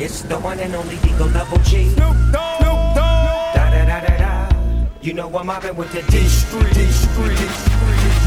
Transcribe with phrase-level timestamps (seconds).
[0.00, 1.90] It's the one and only Eagle Level G.
[1.90, 2.62] Snoop Dogg.
[2.62, 3.50] Snoop Dogg.
[3.50, 4.56] Da da da da da.
[5.02, 6.72] You know I'm mobbing with the D Street.
[6.72, 7.34] D Street.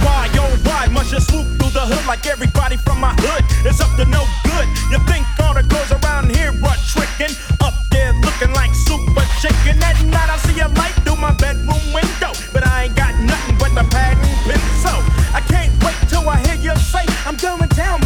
[0.04, 3.79] Why, oh why must you swoop through the hood like everybody from my hood is
[3.79, 4.68] up to no good?
[4.92, 7.31] You think all the girls around here but tricking?
[7.63, 9.79] Up there looking like super chicken.
[9.79, 13.56] At night I see a light through my bedroom window, but I ain't got nothing
[13.56, 14.99] but the pad and pencil.
[15.31, 18.01] I can't wait till I hear you say I'm going down.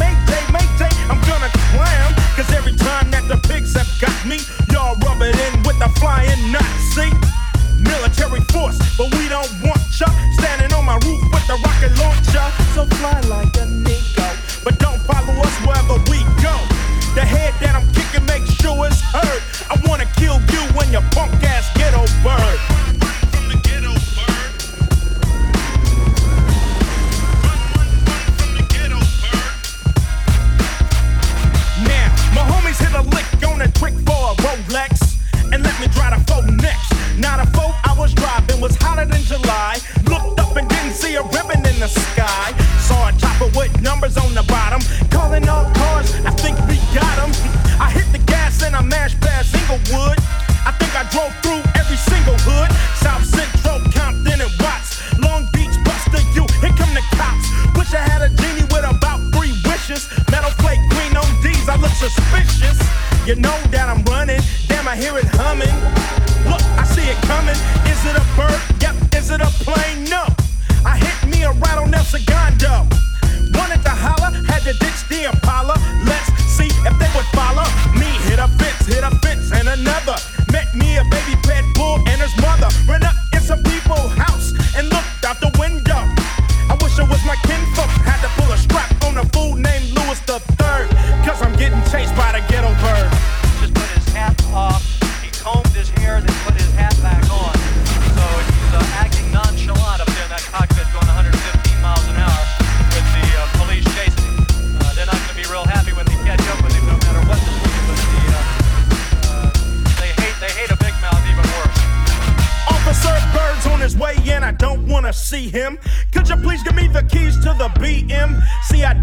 [12.75, 14.27] so fly like a Nico.
[14.65, 16.55] But don't follow us wherever we go.
[17.15, 19.41] The head that I'm kicking, make sure it's heard.
[19.71, 21.65] I wanna kill you when your punk ass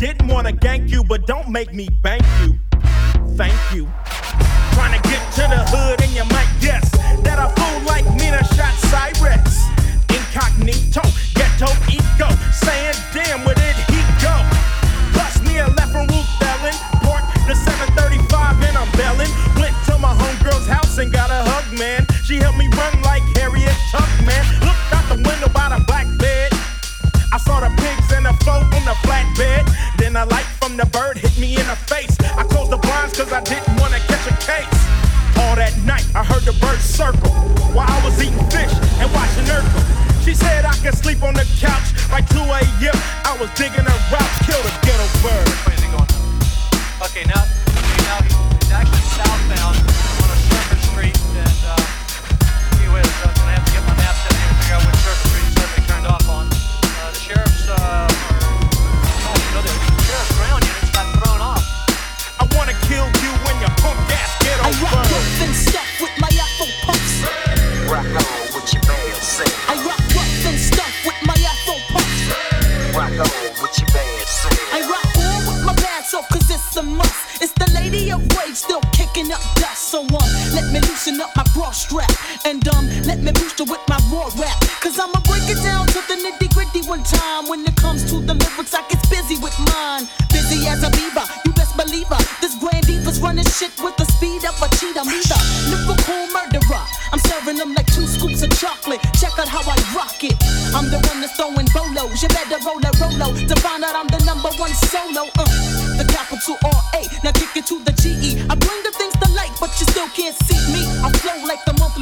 [0.02, 2.58] didn't wanna gank you, but don't make me bank you.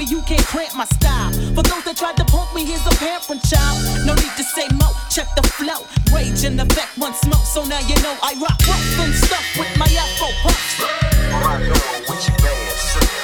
[0.00, 1.30] Hopefully you can't cramp my style.
[1.52, 3.76] For those that tried to punk me, here's a pamphlet, child.
[4.08, 5.84] No need to say mo, check the flow.
[6.08, 9.68] Rage in effect, one smoke, so now you know I rock rough and stuff with
[9.76, 10.80] my afro puffs.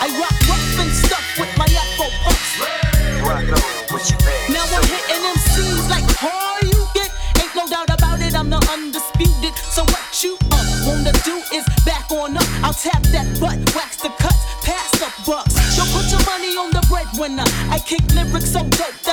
[0.05, 2.61] I rock rough and stuff with my afro puffs.
[4.52, 7.08] Now I'm hitting MCs like hard you get.
[7.40, 9.56] Ain't no doubt about it, I'm the undisputed.
[9.73, 12.44] So what you uh, wanna do is back on up.
[12.61, 13.65] I'll tap that butt
[17.28, 17.44] winner.
[17.70, 19.05] I kick lyrics so dope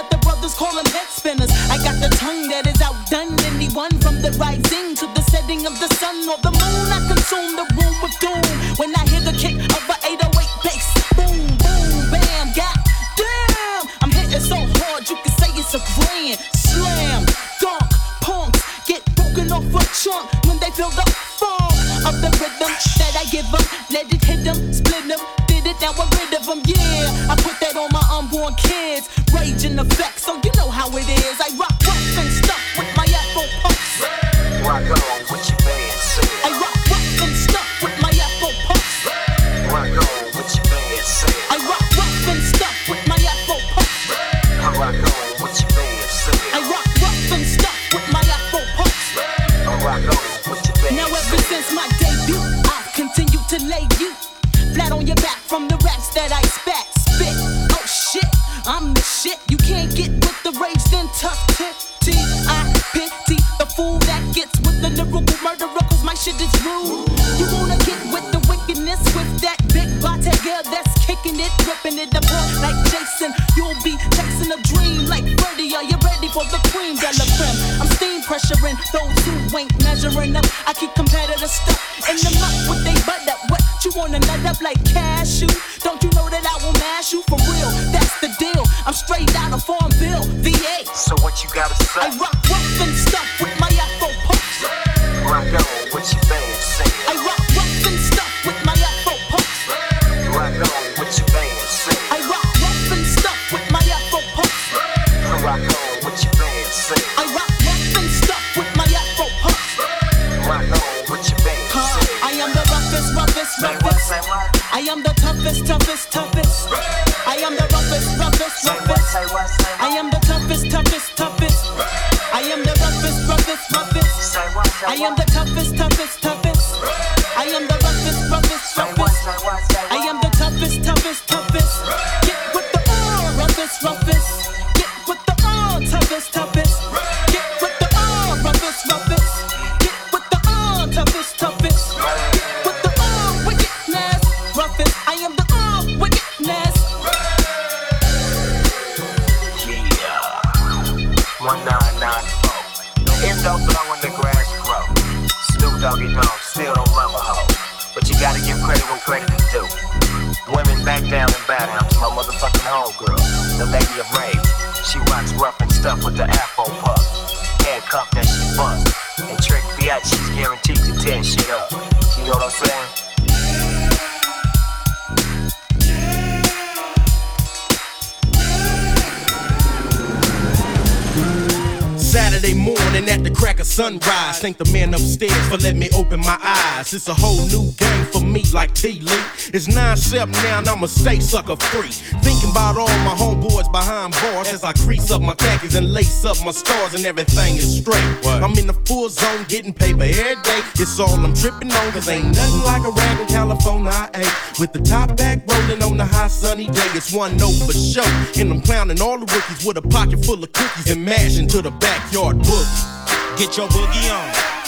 [186.94, 189.26] It's a whole new game for me, like T Lee.
[189.52, 191.90] It's 9 7 now, and I'ma stay sucker free.
[192.22, 196.24] Thinking about all my homeboys behind bars as I crease up my khakis and lace
[196.24, 198.04] up my stars, and everything is straight.
[198.28, 200.62] I'm in the full zone, getting paper every day.
[200.76, 204.60] It's all I'm tripping on, cause ain't nothing like a rag in California I ate.
[204.60, 208.06] With the top back rolling on the hot sunny day, it's one note for sure.
[208.40, 211.64] And I'm clowning all the rookies with a pocket full of cookies and mash into
[211.64, 213.38] the backyard boogie.
[213.40, 214.63] Get your boogie on.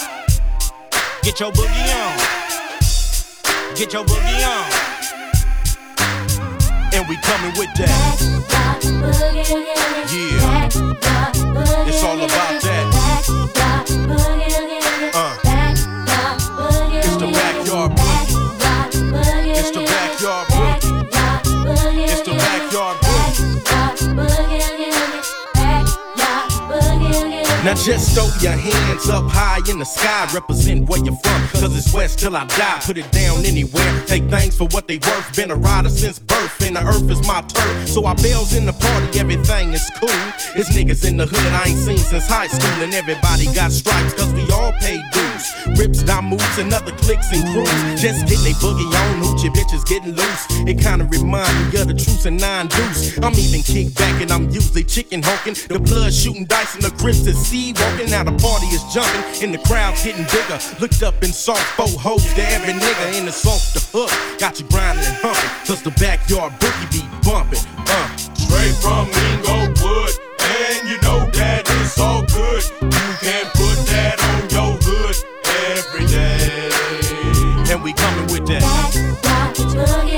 [1.26, 2.18] Get your boogie on.
[3.76, 4.72] Get your boogie on.
[6.94, 8.22] And we coming with that.
[10.14, 10.70] Yeah.
[11.88, 14.25] It's all about that.
[27.86, 31.48] Just throw your hands up high in the sky, represent where you're from.
[31.50, 32.82] Cause it's west till I die.
[32.84, 34.04] Put it down anywhere.
[34.08, 35.36] Take things for what they worth.
[35.36, 37.88] Been a rider since birth, and the earth is my turf.
[37.88, 40.10] So I bells in the party, everything is cool.
[40.58, 44.14] It's niggas in the hood I ain't seen since high school, and everybody got stripes,
[44.14, 45.46] cause we all pay dues.
[45.78, 48.02] Rips, dime moves, and other clicks and crews.
[48.02, 50.44] Just getting they boogie on, hoochie bitches getting loose.
[50.66, 53.18] It kinda remind me of the truce and nine deuce.
[53.22, 55.56] I'm even kicked back, and I'm usually chicken honking.
[55.70, 58.10] The blood shooting dice, and the grips is sea walking.
[58.10, 60.60] Now the party is jumping, and the crowd's getting bigger.
[60.80, 64.40] Looked up and saw four hoes to every nigga in the song the hook.
[64.40, 67.60] Got you grinding and humping, cause the backyard boogie be bumping.
[67.88, 68.08] Uh.
[68.36, 72.64] Straight from Inglewood, and you know that it's all good.
[72.82, 75.16] You can put that on your hood
[75.72, 76.70] every day.
[77.72, 78.64] And we coming with that.
[78.64, 80.15] And we coming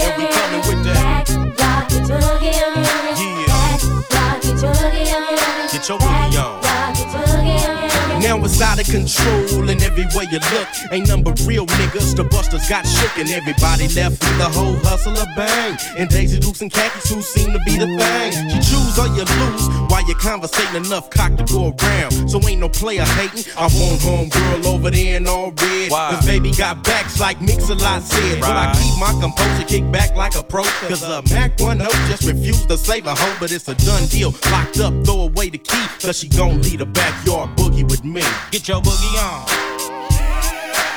[8.47, 8.75] Yeah.
[8.75, 9.07] Get your boogie on.
[9.07, 10.67] Now it's out of control and every way you look.
[10.91, 15.17] Ain't number real niggas, the busters got shook and everybody left with the whole hustle
[15.17, 15.77] of bang.
[15.97, 18.49] And Daisy Dukes and khakis who seem to be the thing.
[18.49, 22.29] You choose or you lose while you're conversating enough cock to go around.
[22.29, 23.51] So ain't no player hating.
[23.57, 25.89] I want home girl over there in all red.
[25.91, 28.39] Cause baby got backs like Mix-a-Lot said.
[28.39, 30.63] But I keep my composure, kick back like a pro.
[30.87, 34.33] Cause a Mac 1 just refused to save a hoe, but it's a done deal.
[34.51, 35.85] Locked up, throw away the key.
[36.01, 38.23] Cause she gon' lead a backyard boogie with me.
[38.51, 39.45] Get your boogie on.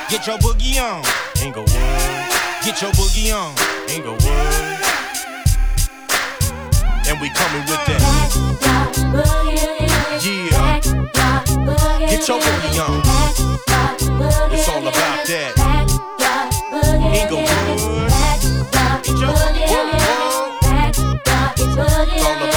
[0.09, 1.03] Get your boogie on.
[1.43, 1.69] Inglewood,
[2.63, 3.55] Get your boogie on.
[3.89, 4.21] Inglewood.
[7.07, 8.01] And we coming with that.
[10.23, 10.79] Yeah.
[12.09, 13.01] Get your boogie on.
[14.53, 15.53] It's all about that.
[17.13, 18.11] Inglewood.
[19.03, 19.91] Get your boogie on.
[21.57, 22.50] It's all about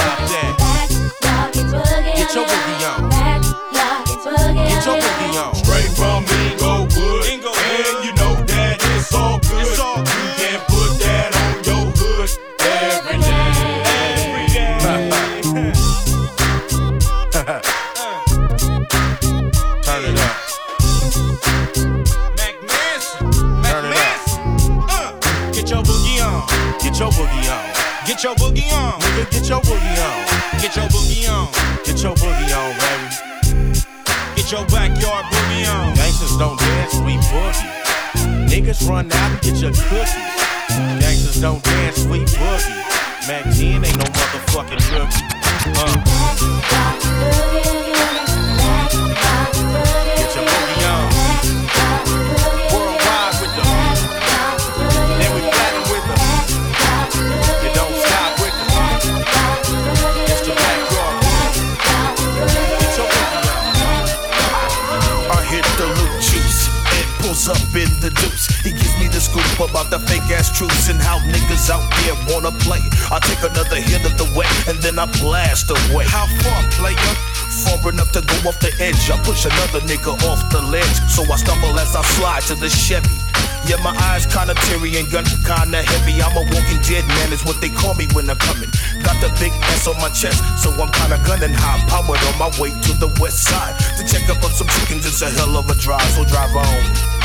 [79.25, 80.97] push another nigga off the ledge.
[81.09, 83.17] So I stumble as I slide to the Chevy.
[83.65, 86.21] Yeah, my eyes kinda teary and gun kinda heavy.
[86.21, 88.69] I'm a walking dead man, is what they call me when I'm coming.
[89.01, 92.49] Got the big S on my chest, so I'm kinda gunning high powered on my
[92.61, 95.05] way to the west side to check up on some chickens.
[95.05, 97.15] It's a hell of a drive, so drive on.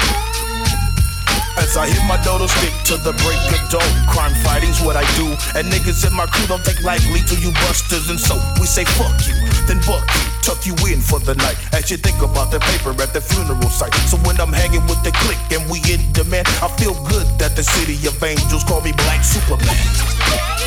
[1.59, 3.93] As I hit my dodo stick to the break of dawn.
[4.09, 5.27] Crime fighting's what I do.
[5.55, 8.09] And niggas in my crew don't take lightly to you busters.
[8.09, 9.35] And so we say fuck you,
[9.67, 11.57] then buck you, tuck you in for the night.
[11.73, 13.95] As you think about the paper at the funeral site.
[14.09, 17.57] So when I'm hanging with the clique and we in demand, I feel good that
[17.57, 20.60] the city of angels call me Black Superman.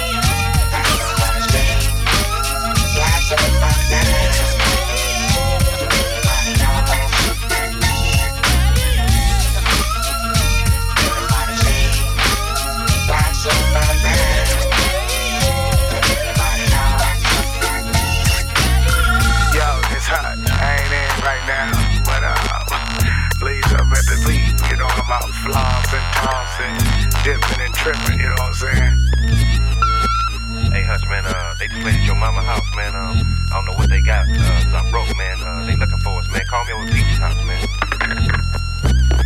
[33.64, 34.28] Don't know what they got.
[34.28, 35.40] Uh, I'm broke, man.
[35.40, 36.46] Uh, they looking for us, man.
[36.48, 37.64] Call me to Peach's house, man.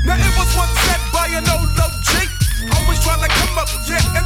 [0.06, 2.12] Now it was once said by an old OG.
[2.77, 4.17] Always trying to come up, yeah,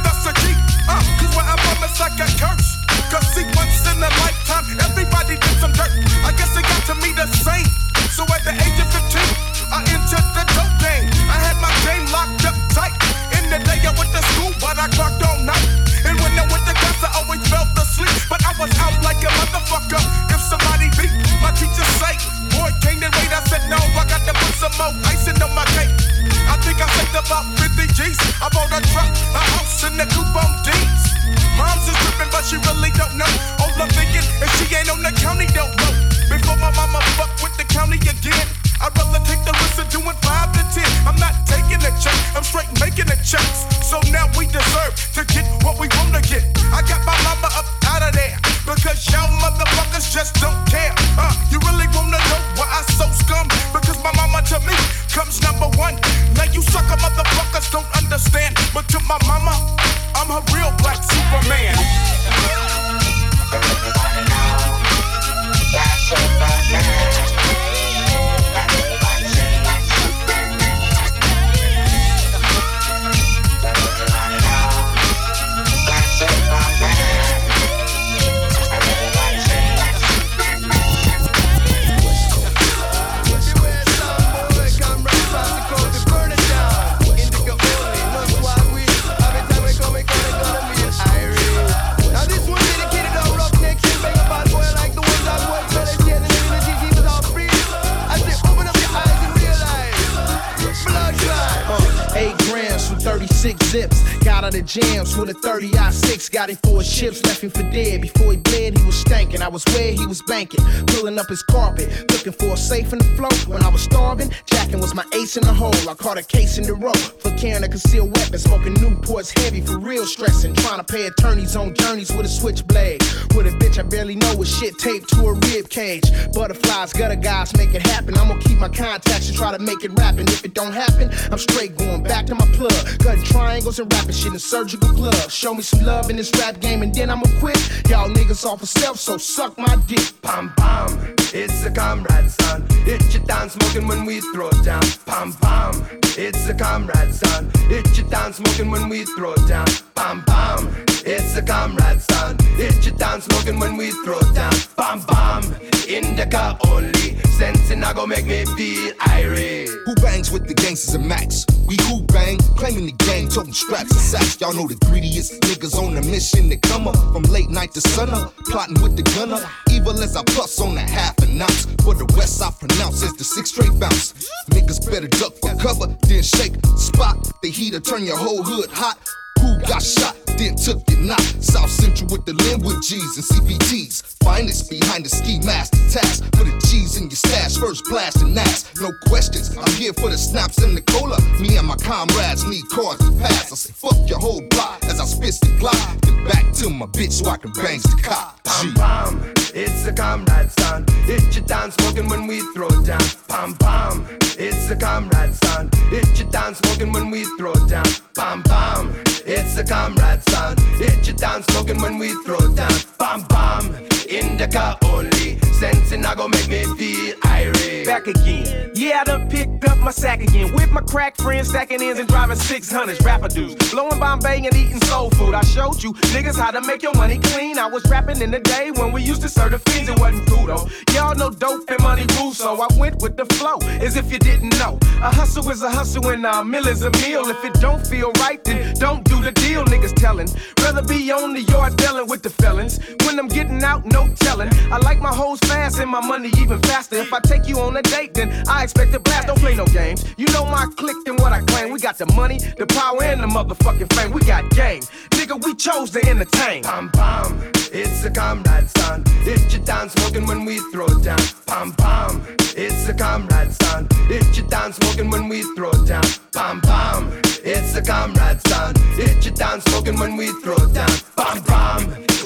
[103.02, 104.00] 30 six zips.
[104.22, 106.28] Got out of jams with a 30 I 6.
[106.28, 108.00] Got him for his chips, left him for dead.
[108.00, 109.42] Before he bled, he was stankin'.
[109.42, 110.64] I was where he was banking.
[110.86, 113.48] Pulling up his carpet, looking for a safe in the float.
[113.48, 115.74] When I was starving, jacking was my ace in the hole.
[115.90, 118.38] I caught a case in the row for carrying a concealed weapon.
[118.38, 120.54] Smoking Newports heavy for real stressing.
[120.54, 123.02] Trying to pay attorneys on journeys with a switchblade.
[123.34, 126.06] With a bitch I barely know with shit taped to a rib cage.
[126.32, 128.16] Butterflies, gutter guys, make it happen.
[128.16, 130.28] I'm gonna keep my contacts and try to make it rapping.
[130.28, 132.70] If it don't happen, I'm straight going back to my plug.
[133.00, 135.32] Cutting triangles and rapping shit in surgical gloves.
[135.32, 137.58] Show me some love in this rap game and then I'ma quit.
[137.88, 140.12] Y'all niggas off of self, so suck my dick.
[140.22, 142.66] Pam pam, it's a comrade son.
[142.84, 144.82] Hit your town smoking when we throw down.
[145.06, 145.74] Pam pam,
[146.16, 147.50] it's a comrade son.
[147.68, 149.66] Hit your town smoking when we throw down.
[149.94, 150.68] Pam pam,
[151.04, 152.38] it's a comrade son.
[152.56, 154.52] Hit your town smoking when we throw down.
[154.76, 155.42] Pam pam,
[155.88, 157.16] indica only.
[157.38, 159.68] Sensing I go make me feel irate.
[159.86, 161.44] Who bangs with the gangsters and max?
[161.66, 164.40] We who bang, claiming the gang, toting straps and sacks.
[164.40, 167.80] Y'all know the greediest niggas on the mission to come up from late night to
[167.80, 169.40] sun up, plotting with the gunner.
[169.70, 171.66] Evil as I plus on a half an ounce.
[171.84, 174.12] For the west, I pronounce as the six straight bounce.
[174.50, 177.16] Niggas better duck for cover, then shake spot.
[177.42, 178.98] The heater turn your whole hood hot.
[179.42, 181.20] Who got shot, then took your knot?
[181.42, 184.22] South Central with the Lynwood G's and CPTs.
[184.22, 186.22] Finest behind the ski mask task.
[186.32, 188.70] Put the G's in your stash, first blast and ass.
[188.80, 191.18] No questions, I'm here for the snaps and the cola.
[191.40, 193.50] Me and my comrades need cars to pass.
[193.52, 196.00] I say, fuck your whole block as I spit the Glock.
[196.02, 198.42] Then back to my bitch so I can bang the cop.
[198.44, 200.84] Pam pam, it's a comrade son.
[201.08, 203.02] It's your town smoking when we throw it down.
[203.28, 204.06] Pam pam,
[204.38, 205.70] it's a comrade son.
[205.90, 207.86] It's your town smoking when we throw it down.
[208.14, 208.94] Pam pam,
[209.32, 210.56] it's a comrade son.
[210.78, 212.72] Hit your town smoking when we throw down.
[212.98, 213.74] Pam pam,
[214.08, 215.38] indica only.
[215.62, 217.86] Sensing I go make me feel irate.
[217.86, 218.72] Back again.
[218.74, 220.52] Yeah, I done picked up my sack again.
[220.54, 223.04] With my crack friends stacking ends and driving 600s.
[223.04, 223.70] Rapper dudes.
[223.70, 225.34] Blowing Bombay and eating soul food.
[225.34, 227.58] I showed you niggas how to make your money clean.
[227.58, 229.88] I was rapping in the day when we used to serve the fiends.
[229.88, 230.68] It wasn't cool though.
[230.94, 233.58] Y'all know dope and money rules, so I went with the flow.
[233.80, 234.78] As if you didn't know.
[235.00, 237.22] A hustle is a hustle and a meal is a meal.
[237.28, 240.28] If it don't feel right, then don't do the deal, niggas telling.
[240.60, 242.78] Rather be on the yard dealing with the felons.
[243.04, 244.50] When I'm getting out, no telling.
[244.70, 246.96] I like my hoes fast and my money even faster.
[246.96, 249.28] If I take you on a date, then I expect a blast.
[249.28, 250.04] Don't play no games.
[250.16, 251.72] You know my clique and what I claim.
[251.72, 254.12] We got the money, the power, and the motherfucking fame.
[254.12, 254.82] We got game.
[255.10, 256.64] Nigga, we chose to entertain.
[256.64, 259.04] Pam pam, it's a comrade son.
[259.22, 261.20] Hit your town smoking when we throw it down.
[261.46, 262.22] Pam pam,
[262.56, 263.88] it's a comrade son.
[264.08, 266.04] Hit your town smoking when we throw it down.
[266.32, 268.74] Pam pam, it's a comrade son.
[268.96, 271.02] Hit your town smoking when we throw down.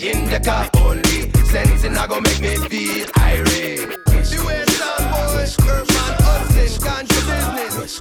[0.02, 1.30] in the car only.
[1.50, 3.88] Sensing I go make me feel irate.
[4.06, 7.20] The way sound, boys, man, hustling, ganja
[7.56, 7.98] business.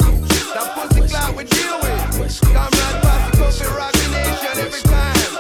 [0.54, 2.42] That pussy cloud we deal with.
[2.54, 5.32] Comrade pass the coffee, rock the nation every time.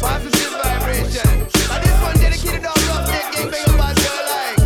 [0.00, 1.32] Positive vibration.
[1.72, 4.58] And this one dedicated all rough neck gang bang about your life.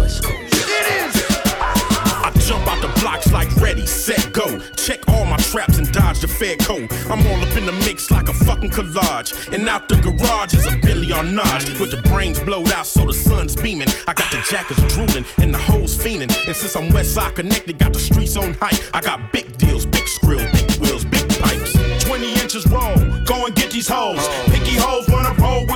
[0.77, 1.15] It is.
[1.61, 4.59] I jump out the blocks like ready, set, go.
[4.77, 6.93] Check all my traps dodge the fed code.
[7.11, 9.31] I'm all up in the mix like a fucking collage.
[9.53, 11.65] And out the garage is a billion notch.
[11.81, 13.89] With the brains blowed out so the sun's beaming.
[14.07, 16.31] I got the jackets drooling and the hoes fiending.
[16.47, 18.79] And since I'm west side connected, got the streets on hype.
[18.93, 21.73] I got big deals, big skrill, big wheels, big pipes.
[22.05, 24.21] 20 inches roll, go and get these hoes.
[24.53, 25.26] Picky hoes wanna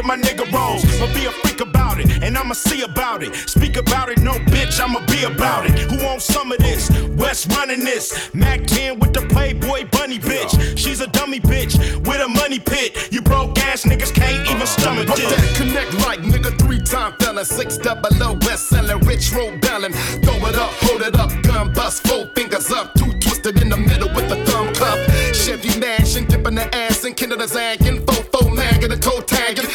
[0.00, 0.82] with my nigga rolls.
[0.98, 3.34] But be a freak about it, and I'ma see about it.
[3.34, 5.78] Speak about it, no bitch, I'ma be about it.
[5.78, 6.90] Who wants some of this?
[7.16, 8.32] West running this.
[8.34, 10.78] Mack 10 with the Playboy bunny bitch.
[10.78, 13.12] She's a dummy bitch with a money pit.
[13.12, 15.30] You broke ass niggas can't even stomach this.
[15.30, 19.92] that connect right, nigga, three time felon, six double O, best selling, rich road bellin'.
[20.24, 23.76] Throw it up, hold it up, gun bust, four fingers up, two twisted in the
[23.76, 24.98] middle with the thumb cup.
[25.34, 29.66] Chevy mashing, dipping the ass and Canada zagging, fofo nagging, the toe tagging.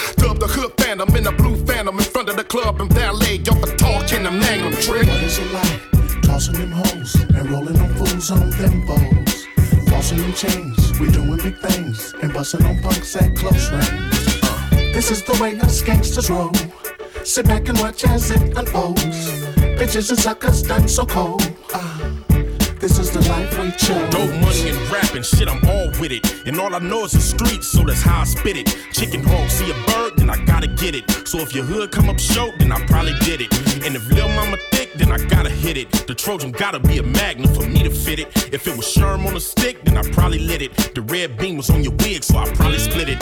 [0.95, 3.75] The phantom in a blue phantom in front of the club and valet, y'all for
[3.75, 5.05] talking, them name them trick.
[5.05, 6.21] What is it like?
[6.21, 9.45] Tossing them hoes and rolling them fools on them foes.
[9.89, 14.39] Flossing them chains, we doing big things and busting on punks at close range.
[14.41, 16.53] Uh, this is the way us gangsters roll.
[17.25, 19.43] Sit back and watch as it unfolds.
[19.75, 21.43] Bitches and suckers done so cold.
[21.73, 22.15] Uh,
[22.79, 24.09] this is the life we chose.
[24.11, 26.47] Dope money and rapping, shit, I'm all with it.
[26.47, 28.77] And all I know is the streets, so that's how I spit it.
[28.93, 31.27] Chicken hawk, see a bird, then I gotta get it.
[31.27, 33.53] So if your hood come up short, then I probably did it.
[33.85, 35.91] And if Lil Mama thick, then I gotta hit it.
[36.07, 38.53] The Trojan gotta be a magnet for me to fit it.
[38.53, 40.95] If it was Sherm on a stick, then I probably lit it.
[40.95, 43.19] The red beam was on your wig, so I probably split it.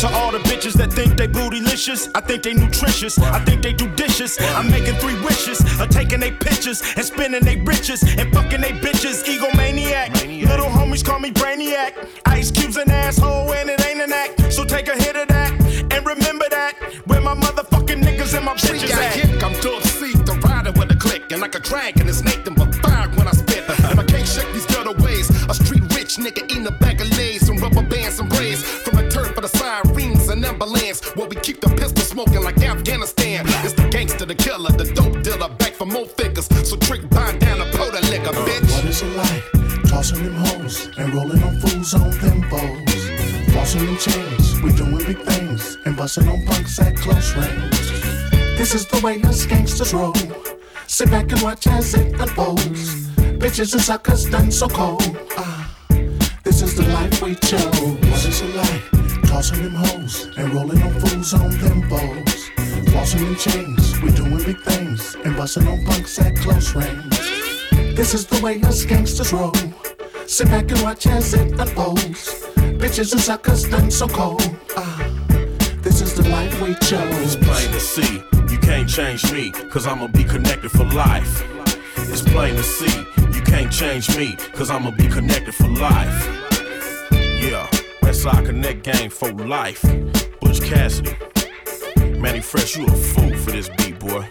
[0.00, 3.18] To all the bitches that think they bootylicious, I think they nutritious.
[3.18, 4.38] I think they do dishes.
[4.40, 8.72] I'm making three wishes of taking they pictures and spending they riches and fucking they
[8.72, 9.24] bitches.
[9.24, 10.46] Egomaniac.
[10.46, 11.94] Little homies call me Brainiac.
[12.26, 14.52] Ice Cube's an asshole and it ain't an act.
[14.52, 15.37] So take a hit of that
[16.08, 16.72] remember that.
[17.06, 19.12] Where my motherfucking niggas and my bitches got at.
[19.14, 22.54] hit, I'm to seat, the rider with a click, and like a dragon, it's Nathan
[22.54, 23.64] but fire when I spit.
[23.90, 25.28] And I can't shake these ghetto ways.
[25.48, 28.62] A street rich nigga eating a bag of lays, some rubber bands, some braids.
[28.62, 32.58] From the turf for the sirens and ambulance, where we keep the pistol smoking like
[32.62, 33.44] Afghanistan.
[33.64, 36.48] It's the gangster, the killer, the dope dealer, back for more figures.
[36.68, 38.70] So trick bind down a powder liquor, uh, bitch.
[38.72, 39.44] What is it like?
[39.90, 43.00] Tossing them hoes and rolling on fools on them foes.
[43.52, 47.90] Flossing them chains, we doing big things and busting on punks at close range.
[48.56, 50.14] This is the way us gangsters roll.
[50.86, 53.08] Sit back and watch as it unfolds.
[53.42, 55.02] Bitches and suckers done so cold.
[55.36, 55.74] Ah,
[56.44, 57.64] this is the life we chose.
[57.64, 59.24] What is it like?
[59.24, 62.50] Tossing them hoes and rolling on fools on them foes.
[62.92, 67.18] Flossing them chains, we doing big things and busting on punks at close range.
[67.96, 69.52] This is the way us gangsters roll.
[70.28, 72.46] Sit back and watch as it unfolds.
[72.78, 74.48] Bitches and suckers done so cold.
[74.76, 75.07] Ah,
[76.66, 77.34] chose.
[77.34, 81.44] It's plain to see, you can't change me, cause I'ma be connected for life.
[81.96, 82.98] It's plain to see,
[83.32, 86.26] you can't change me, cause I'ma be connected for life.
[87.12, 87.66] Yeah,
[88.02, 89.82] Westside Connect gang for life.
[90.40, 91.16] Butch Cassidy.
[92.18, 94.28] Mannie Fresh, you a fool for this beat, boy.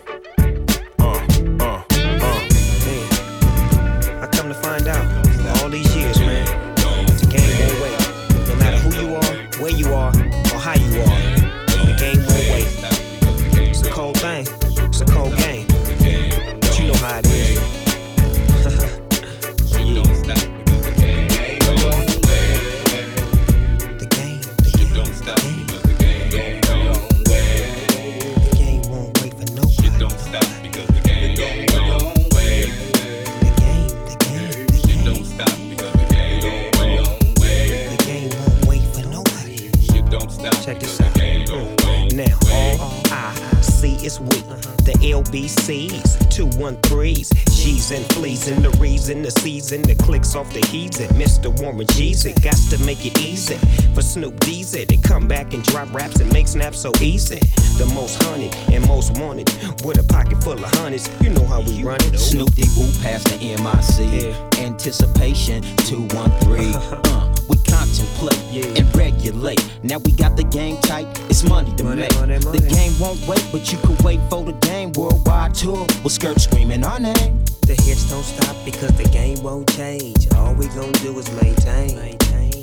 [56.77, 57.39] So easy.
[57.77, 59.49] The most hunted and most wanted,
[59.83, 61.09] with a pocket full of hundreds.
[61.21, 62.17] You know how we run it.
[62.19, 64.61] Snoop de Woo past the MIC.
[64.63, 66.75] Anticipation 213.
[66.75, 69.63] uh, we contemplate and regulate.
[69.81, 72.09] Now we got the game tight, it's money to make.
[72.09, 74.91] The game won't wait, but you can wait for the game.
[74.91, 77.43] Worldwide tour with skirt screaming our name.
[77.65, 80.31] The hits don't stop because the game won't change.
[80.35, 81.95] All we gon' do is maintain.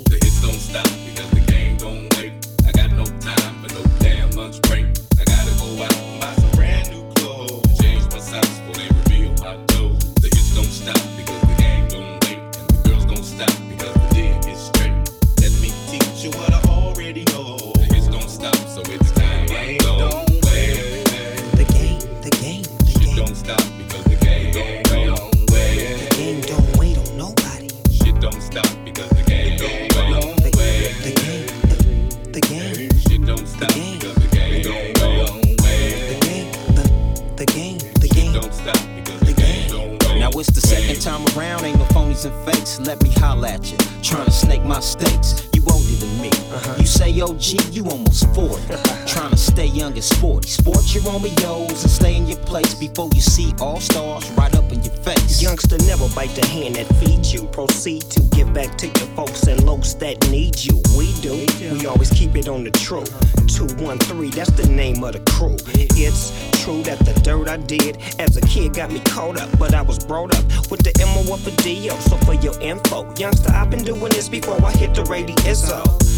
[0.05, 2.44] The hits don't stop because the game don't wait.
[4.35, 4.84] Lunch break.
[52.95, 55.41] Before you see all stars right up in your face.
[55.41, 57.45] Youngster, never bite the hand that feeds you.
[57.47, 60.81] Proceed to give back to your folks and lokes that need you.
[60.97, 61.45] We do.
[61.73, 63.03] We always keep it on the true.
[63.47, 65.57] 213, that's the name of the crew.
[65.97, 66.31] It's
[66.63, 69.81] true that the dirt I did as a kid got me caught up, but I
[69.81, 71.89] was brought up with the MO up a DO.
[71.99, 75.35] So for your info, youngster, I've been doing this before I hit the radio.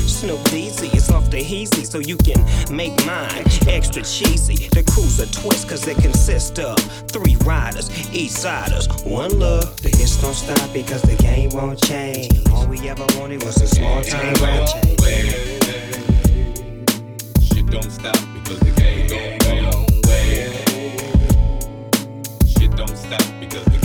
[0.08, 2.43] Snoop Deezy is off the heezy, so you can
[2.76, 4.67] make mine extra cheesy.
[4.70, 6.78] The crew's a twist, cause it consists of
[7.12, 9.80] three riders, east siders, one love.
[9.82, 12.34] The hits don't stop because the game won't change.
[12.52, 15.00] All we ever wanted was a small time rap change.
[17.43, 20.54] Shit don't stop because the game don't wait.
[22.48, 23.76] Shit don't stop because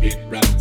[0.00, 0.57] to make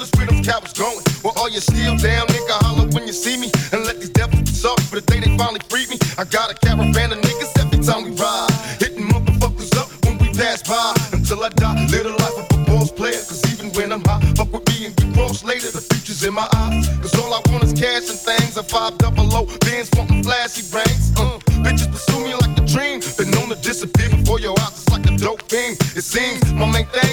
[0.00, 1.04] killers where them cowards going.
[1.22, 3.50] Well, all you still down, nigga, holler when you see me.
[3.72, 5.98] And let these devils be sorry for the day they finally freed me.
[6.18, 8.50] I got a caravan of niggas every time we ride.
[8.78, 10.94] Hitting motherfuckers up when we pass by.
[11.12, 13.20] Until I die, live the life of a boss player.
[13.28, 15.70] Cause even when I'm high, fuck with me and get cross later.
[15.70, 16.88] The future's in my eyes.
[17.00, 18.56] Cause all I want is cash and things.
[18.56, 21.12] I five double low, bands wanting flashy brains.
[21.16, 23.00] Uh, bitches pursue me like a dream.
[23.18, 25.76] Been known to disappear before your eyes, it's like a dope thing.
[25.96, 27.09] It seems my main thing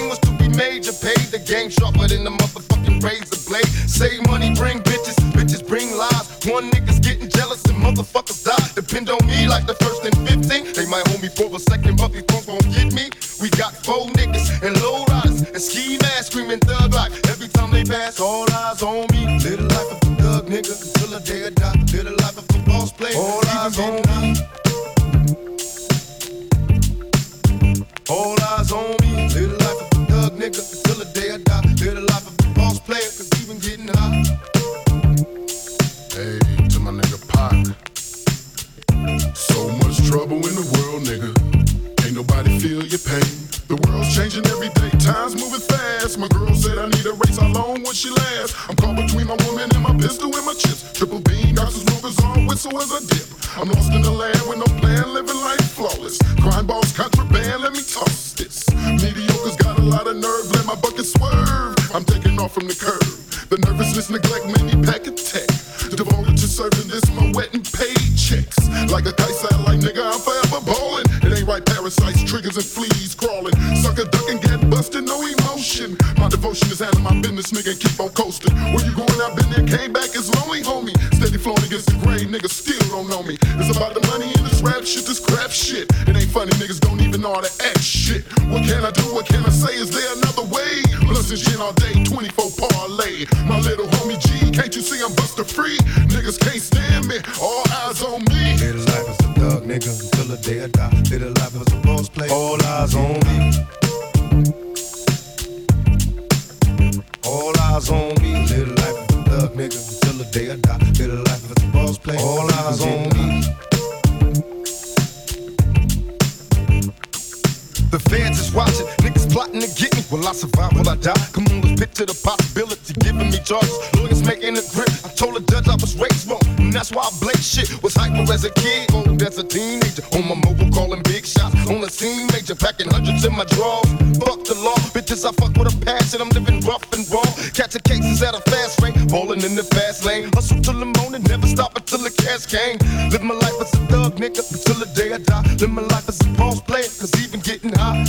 [120.78, 121.26] will I die?
[121.32, 122.94] Come on, let's picture the possibility.
[123.02, 124.90] Giving me charges, lawyers making a grip.
[125.04, 127.82] I told the judge I was raised wrong, and that's why I blame shit.
[127.82, 130.06] Was hyper as a kid, old as a teenager.
[130.14, 131.54] On my mobile, calling big shots.
[131.66, 133.90] On the scene, major, packing hundreds in my drawers.
[134.22, 136.22] Fuck the law, bitches, I fuck with a passion.
[136.22, 137.26] I'm living rough and raw.
[137.52, 140.30] Catching cases at a fast rate, rolling in the fast lane.
[140.32, 142.78] Hustle till the morning, never stop until the cash came.
[143.10, 145.42] Live my life as a thug, nigga, until the day I die.
[145.58, 148.04] Live my life as a boss player, cause even getting high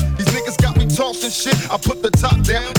[1.30, 1.56] shit.
[1.72, 2.74] I put the top down,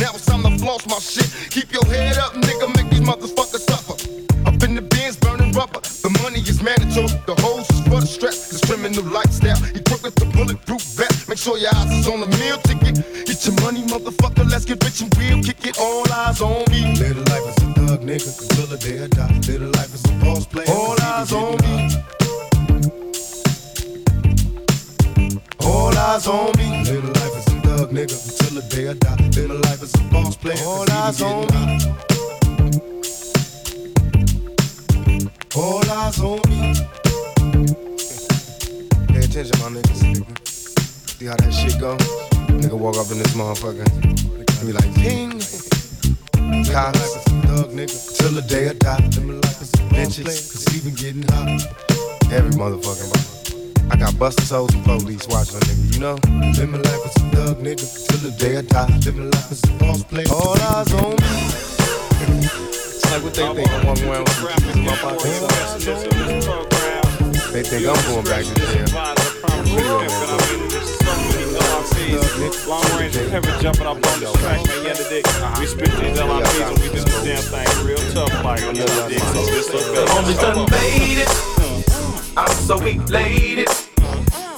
[83.51, 83.69] elated.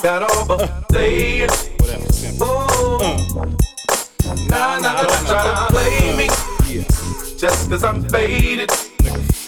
[0.02, 1.50] Got over saying.
[2.42, 2.98] Ooh.
[4.48, 6.26] Nah, nah, don't try to play me.
[7.36, 8.68] Just cause I'm faded.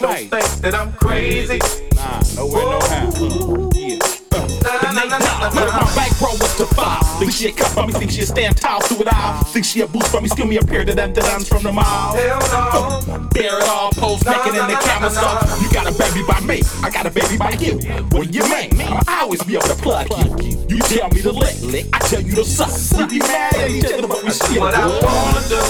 [0.00, 1.59] Don't think that I'm crazy.
[1.94, 3.84] Nah, nowhere, no how.
[5.05, 5.11] Yeah.
[5.11, 5.85] Nah, nah, nah, nah, Look, nah.
[5.85, 7.05] my bankroll was to five.
[7.19, 9.45] Think she a cut for me, think she a stand tall through it all.
[9.45, 11.73] Think she a boost for me, skill me a pair of them that from the
[11.73, 12.17] mall.
[12.17, 13.29] Hell no.
[13.29, 15.21] Bear it all, pose naked in the camera so
[15.61, 17.77] You got a baby by me, I got a baby by you.
[18.17, 20.09] When you man, I'ma always be able to plug
[20.43, 20.57] you.
[20.69, 22.73] You tell me to lick, lick, I tell you to suck.
[22.99, 25.61] We be mad at each other, but we still What I wanna do.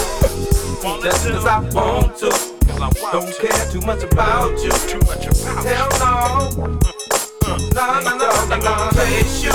[1.02, 2.30] Just cause I want to.
[3.12, 4.70] Don't care too much about you.
[4.88, 7.03] Too much about Hell no.
[7.44, 8.90] No, no, no, no, no.
[8.94, 9.50] Chase you.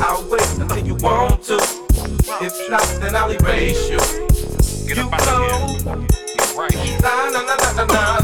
[0.00, 1.56] I'll wait until you want to.
[2.40, 3.98] If not, then I'll erase you.
[4.88, 5.76] Get you know.
[7.02, 8.18] Nah, nah, nah, nah, nah, nah.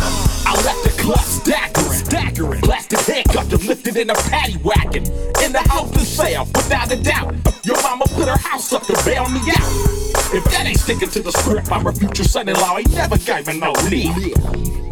[0.46, 2.60] I left the club staggering, staggering.
[2.62, 5.04] Plastic handcuffed and lifted in a paddy wagon.
[5.42, 7.34] In the house to sale, without a doubt.
[7.64, 9.68] Your mama put her house up to bail me out.
[10.32, 12.78] If that ain't sticking to the script, I'm a future son-in-law.
[12.78, 14.87] Ain't never gave me no leave.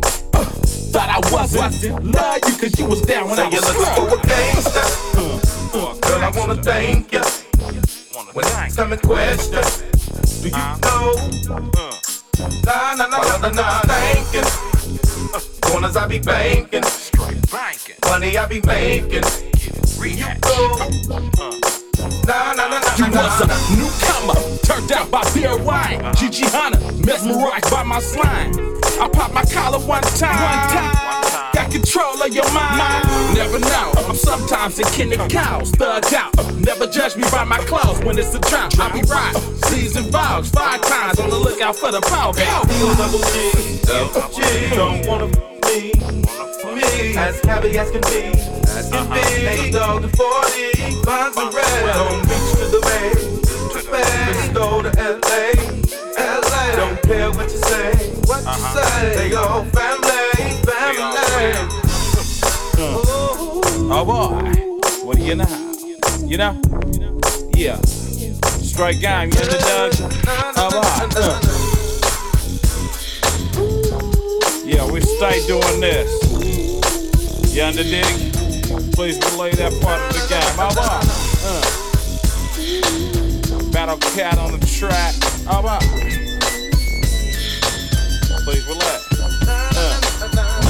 [0.97, 2.05] Uh, thought I wasn't.
[2.05, 4.81] Love you cause you was down when I Say was looking for a gangster.
[5.21, 6.01] Mm-hmm.
[6.01, 7.21] Girl, I wanna thank you.
[8.33, 9.63] When it's coming question,
[10.43, 10.79] do you uh-huh.
[10.81, 11.71] know?
[11.77, 11.93] Uh.
[12.65, 14.49] Nah, nah, nah, nah, nah, nah, thanking.
[15.61, 16.85] Corners I be banking.
[18.09, 19.25] Money I be making.
[20.03, 21.76] You know?
[21.99, 26.01] Nah, nah, nah, You was a newcomer, turned out by beer wine.
[26.17, 28.53] Gigi Hunter, mesmerized by my slime.
[29.01, 30.37] I popped my collar one time.
[30.37, 31.53] One time.
[31.55, 33.05] Got control of your mind.
[33.35, 33.93] Never know.
[33.97, 36.35] I'm sometimes a kin of cows, thugged out.
[36.57, 38.79] Never judge me by my clothes when it's a drought.
[38.79, 39.35] I be right.
[39.67, 42.33] Season vows five times on the lookout for the power.
[42.35, 45.27] Double G, double G, don't wanna
[45.67, 45.93] me,
[46.75, 49.45] me, as happy as can be, be.
[49.45, 53.13] Make a dog to 40, finds the red, don't reach to the bay,
[53.81, 55.57] Spain, go to LA,
[56.19, 56.77] LA.
[56.77, 57.93] Don't care what you say,
[58.27, 59.01] what you uh-huh.
[59.01, 59.29] say.
[59.29, 61.57] They all family, family.
[62.77, 63.93] Hmm.
[63.93, 64.43] Oh boy,
[65.07, 65.83] what are you house?
[66.23, 66.61] You know?
[67.55, 67.81] Yeah.
[68.61, 69.93] Straight game, you in the dog?
[74.67, 76.11] Yeah, we stay doing this.
[77.55, 78.26] You under dig?
[78.97, 80.57] Please relay that part of the game.
[80.59, 81.01] Oh boy.
[81.45, 81.61] Uh.
[83.71, 85.15] Battle cat on the track.
[85.47, 85.79] Oh boy.
[88.45, 88.99] Please relay.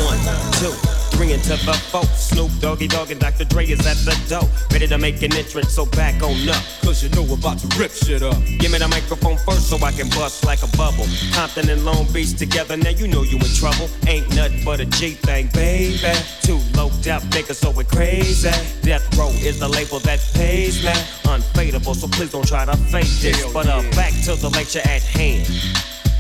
[0.03, 0.19] One,
[0.59, 0.75] two,
[1.17, 2.05] three to the four.
[2.15, 3.45] Snoop Doggy Dogg and Dr.
[3.45, 4.49] Dre is at the door.
[4.71, 6.63] Ready to make an entrance, so back on up.
[6.83, 8.37] Cause you know we're about to rip shit up.
[8.59, 11.07] Give me the microphone first so I can bust like a bubble.
[11.33, 13.89] Compton and Long Beach together, now you know you in trouble.
[14.07, 15.97] Ain't nothing but a G thing, baby.
[16.43, 18.51] Too low death niggas, so we're crazy.
[18.83, 20.93] Death Row is the label that pays me.
[21.25, 23.41] Unfadable, so please don't try to fake this.
[23.53, 25.49] But uh, back to the lecture at hand.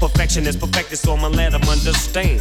[0.00, 2.40] Perfection is perfected, so I'ma let 'em understand.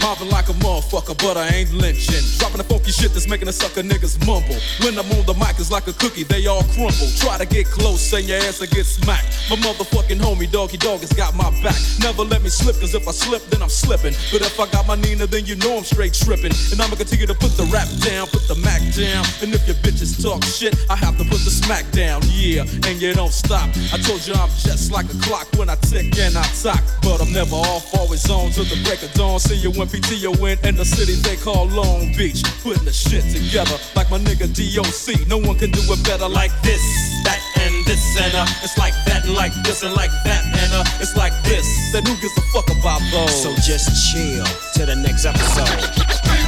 [0.00, 2.24] Mobbing like a motherfucker, but I ain't lynching.
[2.38, 4.56] Dropping the funky shit that's making the sucker niggas mumble.
[4.80, 7.12] When I'm on the mic, it's like a cookie, they all crumble.
[7.20, 9.28] Try to get close, and your ass will get smacked.
[9.50, 11.76] My motherfucking homie, Doggy Dogg, has got my back.
[12.00, 14.14] Never let me slip, cause if I slip, then I'm slipping.
[14.32, 16.56] But if I got my Nina, then you know I'm straight tripping.
[16.72, 19.28] And I'ma continue to put the rap down, put the Mac down.
[19.44, 22.22] And if your bitches talk shit, I have to put the smack down.
[22.32, 23.68] Yeah, and you don't stop.
[23.92, 26.80] I told you I'm just like a clock when I tick and I talk.
[27.02, 29.38] But I'm never off, always on till the break of dawn.
[29.38, 30.30] See you when PTO
[30.64, 32.42] in, the city they call Long Beach.
[32.62, 35.26] Putting the shit together like my nigga DOC.
[35.28, 36.82] No one can do it better like this,
[37.24, 38.46] that, and this, and uh.
[38.62, 40.84] It's like that, and like this, and like that, and uh.
[41.02, 41.66] It's like this.
[41.92, 43.42] Then who gives a fuck about those?
[43.42, 46.45] So just chill to the next episode.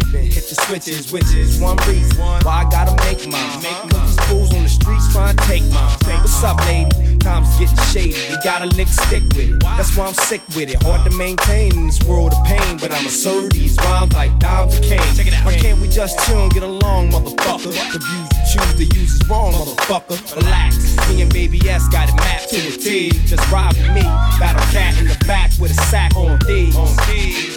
[0.00, 3.62] Dipping, hit the switches, which is one reason why I gotta make mine.
[3.90, 5.96] Cause these fools on the streets trying to take mine.
[6.20, 7.18] What's up, lady?
[7.18, 8.32] Time's getting shady.
[8.32, 9.60] You gotta lick stick with it.
[9.60, 10.82] That's why I'm sick with it.
[10.82, 14.78] Hard to maintain in this world of pain, but I'ma serve these rhymes like dimes
[14.78, 15.00] of cane.
[15.44, 17.72] Why can't we just chill and get along, motherfucker?
[17.92, 20.36] The views you choose to use is wrong, motherfucker.
[20.36, 20.96] Relax.
[21.08, 22.19] Me and Baby S got it
[22.50, 23.10] to a T.
[23.26, 24.02] Just ride with me.
[24.40, 26.72] Battle cat in the back with a sack on D.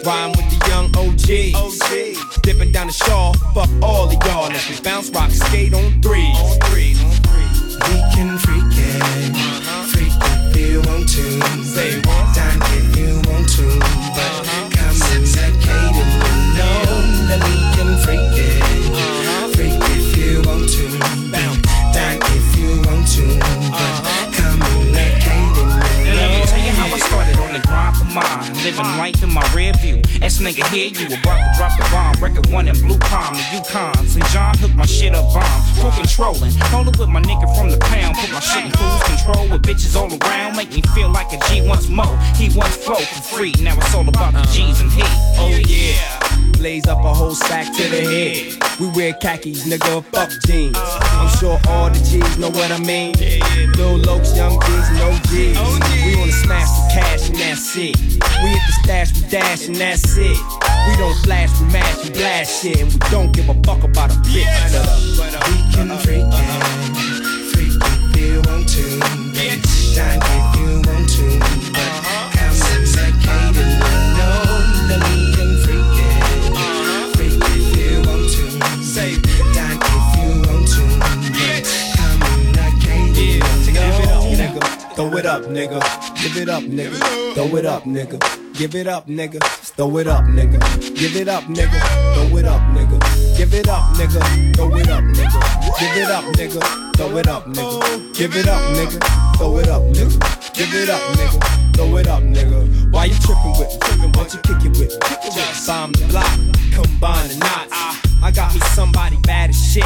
[0.06, 1.58] Rhyme with the young OG.
[1.58, 2.42] OG.
[2.44, 3.34] Dipping down the shaw.
[3.56, 4.50] Fuck all of y'all.
[4.50, 6.32] Let's we bounce, rock, skate on three.
[6.70, 9.36] three We can freak it,
[9.90, 11.42] freak if you want to.
[11.64, 12.36] Say what?
[12.36, 13.80] Dine if you want to,
[14.14, 14.53] but
[28.74, 30.02] Living right in my rear view.
[30.24, 32.16] Ass nigga here, you about to drop the bomb.
[32.20, 34.08] Record one in Blue Palm, the Yukon.
[34.08, 34.26] St.
[34.30, 35.62] John hooked my shit up bomb.
[35.78, 36.52] Full controlling.
[36.74, 38.18] Rolling with my nigga from the pound.
[38.18, 40.58] Put my shit in cruise control with bitches all around.
[40.58, 42.18] Make me feel like a G once more.
[42.36, 43.54] He once flow for free.
[43.62, 45.04] Now it's all about the G's and he.
[45.38, 46.33] Oh yeah.
[46.58, 48.80] Blaze up a whole sack to the head.
[48.80, 50.78] We wear khakis, nigga, fuck jeans.
[50.78, 53.14] I'm sure all the G's know what I mean.
[53.78, 55.58] Lil Lokes, young G's, no G's.
[56.06, 57.98] We wanna smash the cash and that's it.
[58.00, 60.38] We hit the stash, we dash and that's it.
[60.88, 64.12] We don't flash, we match, we blast shit, and we don't give a fuck about
[64.12, 64.48] a bitch.
[65.48, 69.00] We can freak it, freak if you want to.
[69.96, 70.20] Dine
[84.96, 85.82] Throw it up, nigga.
[86.22, 87.34] Give it up, nigga.
[87.34, 88.54] Throw it up, nigga.
[88.54, 89.44] Give it up, nigga.
[89.76, 90.60] Throw it up, nigga.
[90.96, 91.80] Give it up, nigga.
[92.14, 93.38] Throw it up, nigga.
[93.38, 94.56] Give it up, nigga.
[94.56, 95.80] Throw it up, nigga.
[95.80, 96.96] Give it up, nigga.
[96.96, 98.14] Throw it up, nigga.
[98.14, 99.38] Give it up, nigga.
[99.38, 100.54] Throw it up, nigga.
[100.54, 101.76] Give it up, nigga.
[101.76, 102.94] Throw it up, nigga.
[102.94, 104.12] Why you tripping with me?
[104.14, 105.32] Why you kick it with me?
[105.34, 106.30] Just bomb the block,
[106.72, 108.13] combine the knots.
[108.24, 109.84] I got me somebody bad as shit.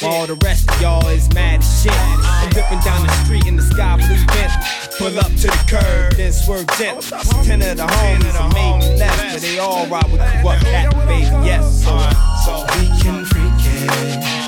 [0.00, 1.92] While all the rest of y'all is mad as shit.
[1.92, 4.96] I'm whipping down the street in the sky blue Bentley.
[4.96, 7.02] Pull up to the curb, then swerve gently.
[7.42, 11.24] Ten of the homies are made left, but they all ride with Kurupt cat, baby.
[11.44, 11.98] Yes, so,
[12.44, 14.39] so we can freak it,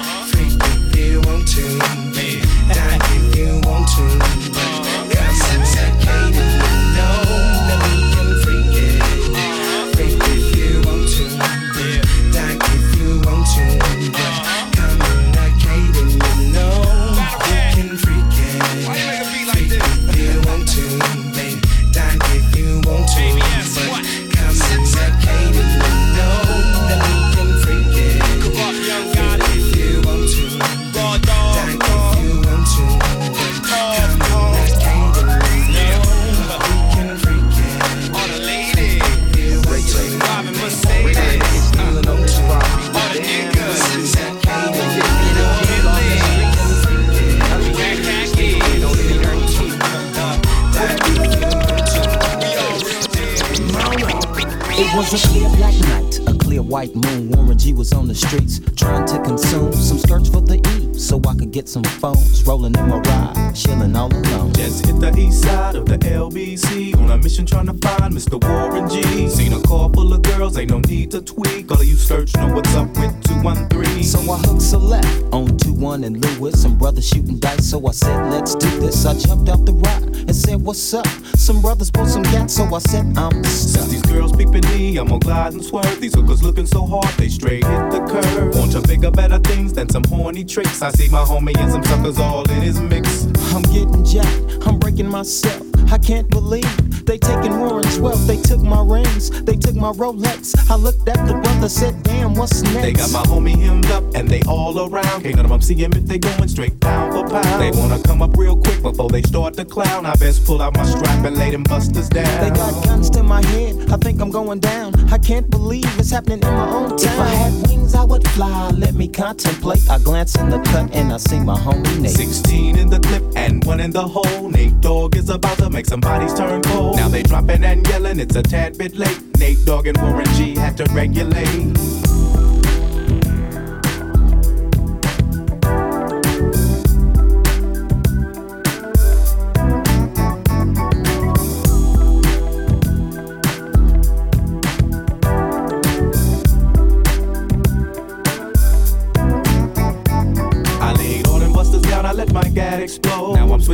[80.92, 81.36] what's up?
[81.36, 83.88] Some brothers pulled some gas, so I said, I'm stuck.
[83.88, 86.00] These girls peeping me, I'm gonna glide and swerve.
[86.00, 88.54] These hookers looking so hard, they straight hit the curve.
[88.54, 90.82] Want to bigger, better things than some horny tricks.
[90.82, 93.26] I see my homie and some suckers all in his mix.
[93.54, 95.66] I'm getting jacked, I'm breaking myself.
[95.90, 98.26] I can't believe they taking Warren's wealth.
[98.26, 100.54] They took my rings, they took my Rolex.
[100.70, 102.02] I looked at the brother, said,
[102.36, 102.82] what's next?
[102.82, 105.22] They got my homie hemmed up and they all around.
[105.22, 107.60] Can't none of them see him if they going straight pound for pound.
[107.60, 110.06] They wanna come up real quick before they start to clown.
[110.06, 112.40] I best pull out my strap and lay them busters down.
[112.42, 114.94] They got guns to my head, I think I'm going down.
[115.10, 117.12] I can't believe it's happening in my own town.
[117.12, 118.70] If I had wings, I would fly.
[118.70, 119.88] Let me contemplate.
[119.90, 122.10] I glance in the cut and I see my homie Nate.
[122.12, 124.48] 16 in the clip and one in the hole.
[124.48, 126.96] Nate Dogg is about to make some bodies turn cold.
[126.96, 129.20] Now they dropping and yelling, it's a tad bit late.
[129.38, 132.11] Nate Dogg and Warren G had to regulate.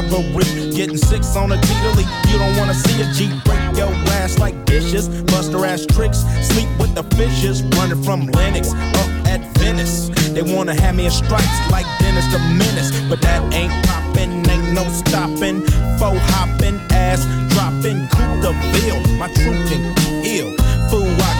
[0.00, 0.44] ivory,
[0.74, 1.68] getting six on a T
[2.30, 6.18] You don't wanna see a G break your ass like dishes, bust her ass tricks,
[6.42, 10.08] sleep with the fishes, running from Lennox up at Venice.
[10.30, 14.72] They wanna have me in stripes like Dennis the Menace, but that ain't poppin', ain't
[14.72, 15.62] no stoppin'.
[15.98, 18.98] Faux hopping, ass droppin', coup the bill.
[19.18, 20.59] My truth can ill.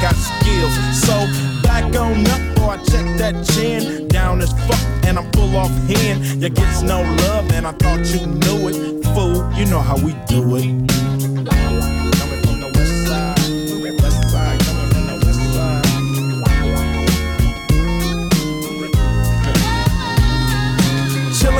[0.01, 0.75] Got skills.
[1.05, 1.15] So
[1.63, 4.09] back on up, or I check that chin.
[4.09, 6.43] Down as fuck, and I'm full off hand.
[6.43, 9.05] You gets no love, and I thought you knew it.
[9.15, 10.91] Fool, you know how we do it.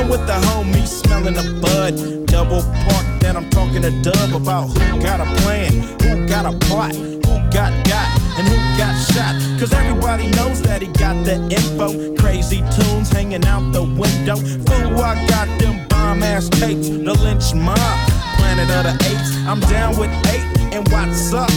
[0.09, 2.27] With the homies, smelling the bud.
[2.27, 5.73] Double park, then I'm talking to Dub about who got a plan,
[6.03, 9.35] who got a plot, who got got, and who got shot.
[9.59, 12.15] Cause everybody knows that he got the info.
[12.17, 14.37] Crazy tunes hanging out the window.
[14.37, 17.79] Fool, I got them bomb ass tapes, the Lench Mob.
[18.37, 21.51] Planet of the apes, I'm down with eight, and what's up?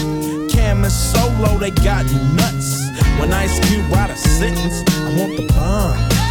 [0.51, 2.05] Cam and Solo, they got
[2.35, 2.83] nuts.
[3.19, 6.12] When Ice Cube write a sentence, I want the bomb.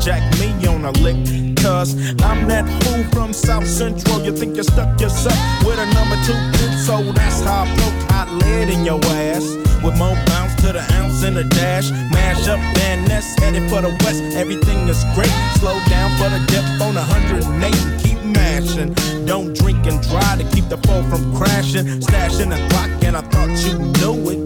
[0.00, 1.16] Jack me on a lick.
[1.56, 4.24] Cause I'm that fool from South Central.
[4.24, 8.10] You think you stuck yourself with a number two hit, so that's how I broke
[8.10, 9.44] hot lead in your ass.
[9.84, 11.90] With more bounce to the ounce and the dash.
[12.12, 14.22] Mash up Van Ness, headed for the west.
[14.36, 15.32] Everything is great.
[15.60, 18.94] Slow down for the depth on 108 and keep mashing.
[19.26, 21.84] Don't drink and drive to keep the foe from crashing.
[22.00, 24.40] Stashing the clock, and I thought you knew it.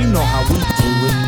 [0.00, 1.25] You know how we do it.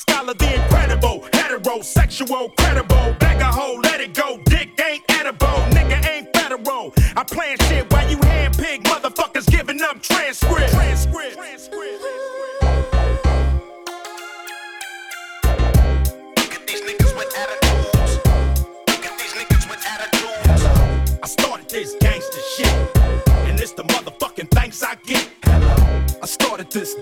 [0.00, 3.14] Scholar, the incredible, heterosexual, credible.
[3.18, 4.38] Bag a hole, let it go.
[4.46, 6.92] Dick ain't edible, nigga ain't federal.
[7.16, 10.70] I plan shit while you handpick motherfuckers giving up transcript.
[10.72, 11.36] Transcript.
[21.22, 22.96] I started this gangster shit,
[23.46, 25.28] and it's the motherfucking thanks I get.
[25.44, 26.06] Hello.
[26.22, 26.94] I started this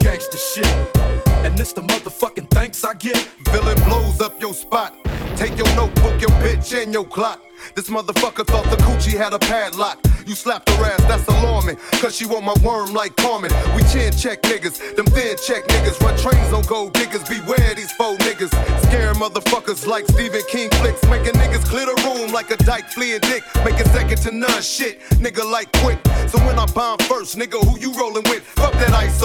[4.48, 4.94] your spot.
[5.36, 7.42] Take your notebook, your bitch, and your clock.
[7.74, 9.98] This motherfucker thought the coochie had a padlock.
[10.26, 11.76] You slapped her ass, that's alarming.
[12.00, 13.50] Cause she want my worm like Carmen.
[13.76, 16.00] We chin check niggas, them thin check niggas.
[16.00, 18.52] Run trains on gold diggers, beware these faux niggas.
[18.86, 21.02] Scaring motherfuckers like Stephen King flicks.
[21.04, 23.42] Making niggas clear the room like a dyke fleeing dick.
[23.64, 25.98] Making second to none shit, nigga like quick.
[26.28, 28.47] So when I bomb first, nigga, who you rolling with?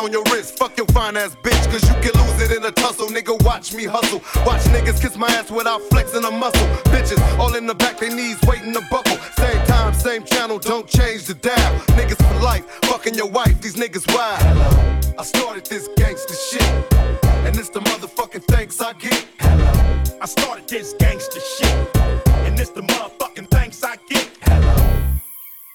[0.03, 1.63] On your wrist, fuck your fine ass bitch.
[1.71, 3.41] Cause you can lose it in a tussle, nigga.
[3.45, 4.21] Watch me hustle.
[4.45, 6.67] Watch niggas kiss my ass without flexing a muscle.
[6.91, 9.15] Bitches all in the back, they knees waiting to buckle.
[9.37, 11.79] Same time, same channel, don't change the dial.
[11.95, 15.15] Niggas for life, fucking your wife, these niggas wild.
[15.17, 16.93] I started this gangster shit,
[17.45, 19.25] and it's the motherfucking thanks I get.
[19.39, 19.93] Hello.
[20.19, 21.52] I started this gangster shit,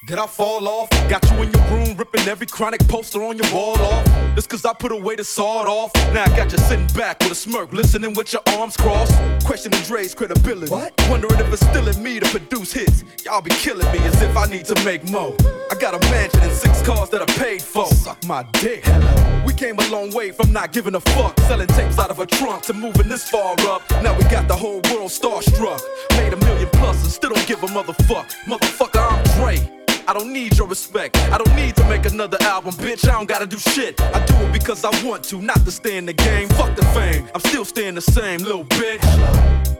[0.08, 0.88] Did I fall off?
[1.10, 4.06] Got you in your room ripping every chronic poster on your wall off.
[4.36, 5.94] Just cause I put away the sawed off.
[6.14, 9.12] Now I got you sitting back with a smirk, listening with your arms crossed.
[9.44, 10.70] Questioning Dre's credibility.
[10.72, 10.94] What?
[11.10, 13.04] Wondering if it's still in me to produce hits.
[13.22, 15.36] Y'all be killing me as if I need to make more.
[15.70, 17.84] I got a mansion and six cars that I paid for.
[17.88, 18.86] Suck my dick.
[18.86, 19.44] Hello.
[19.44, 21.38] We came a long way from not giving a fuck.
[21.40, 23.82] Selling tapes out of a trunk to moving this far up.
[24.02, 25.82] Now we got the whole world starstruck.
[26.12, 28.32] Made a million plus and still don't give a motherfuck.
[28.46, 29.78] Motherfucker, I'm Dre.
[30.08, 31.18] I don't need your respect.
[31.30, 33.06] I don't need to make another album, bitch.
[33.06, 34.00] I don't gotta do shit.
[34.00, 36.48] I do it because I want to, not to stay in the game.
[36.48, 37.28] Fuck the fame.
[37.34, 39.04] I'm still staying the same, little bitch.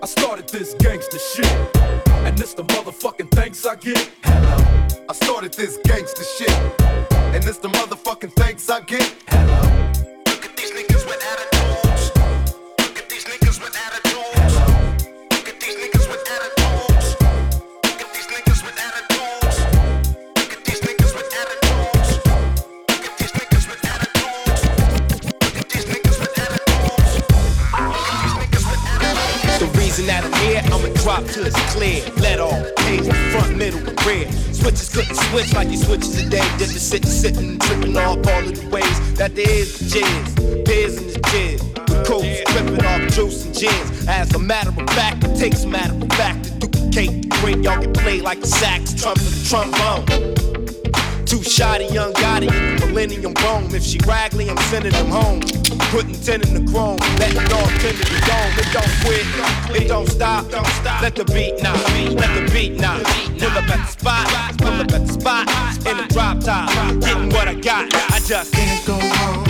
[0.03, 1.51] I started this gangster shit,
[2.27, 4.11] and it's the motherfucking thanks I get.
[5.09, 6.53] I started this gangster shit,
[7.33, 9.11] and it's the motherfucking thanks I get.
[48.09, 50.07] Played like a sax, trumpet, trombone.
[51.27, 52.49] Too shoddy, young Gotti
[52.81, 53.69] the millennium bone.
[53.75, 55.41] If she raggly, I'm sending them home.
[55.93, 58.53] Putting ten in the chrome, letting off ten in the dome.
[58.63, 59.27] It don't quit,
[59.77, 60.51] it don't stop.
[61.03, 61.77] Let the beat knock,
[62.17, 63.03] let the beat knock.
[63.39, 65.47] Pull up at the spot, pull up at the spot.
[65.87, 66.71] In the drop top,
[67.03, 67.93] getting what I got.
[67.93, 69.45] I just can't go wrong.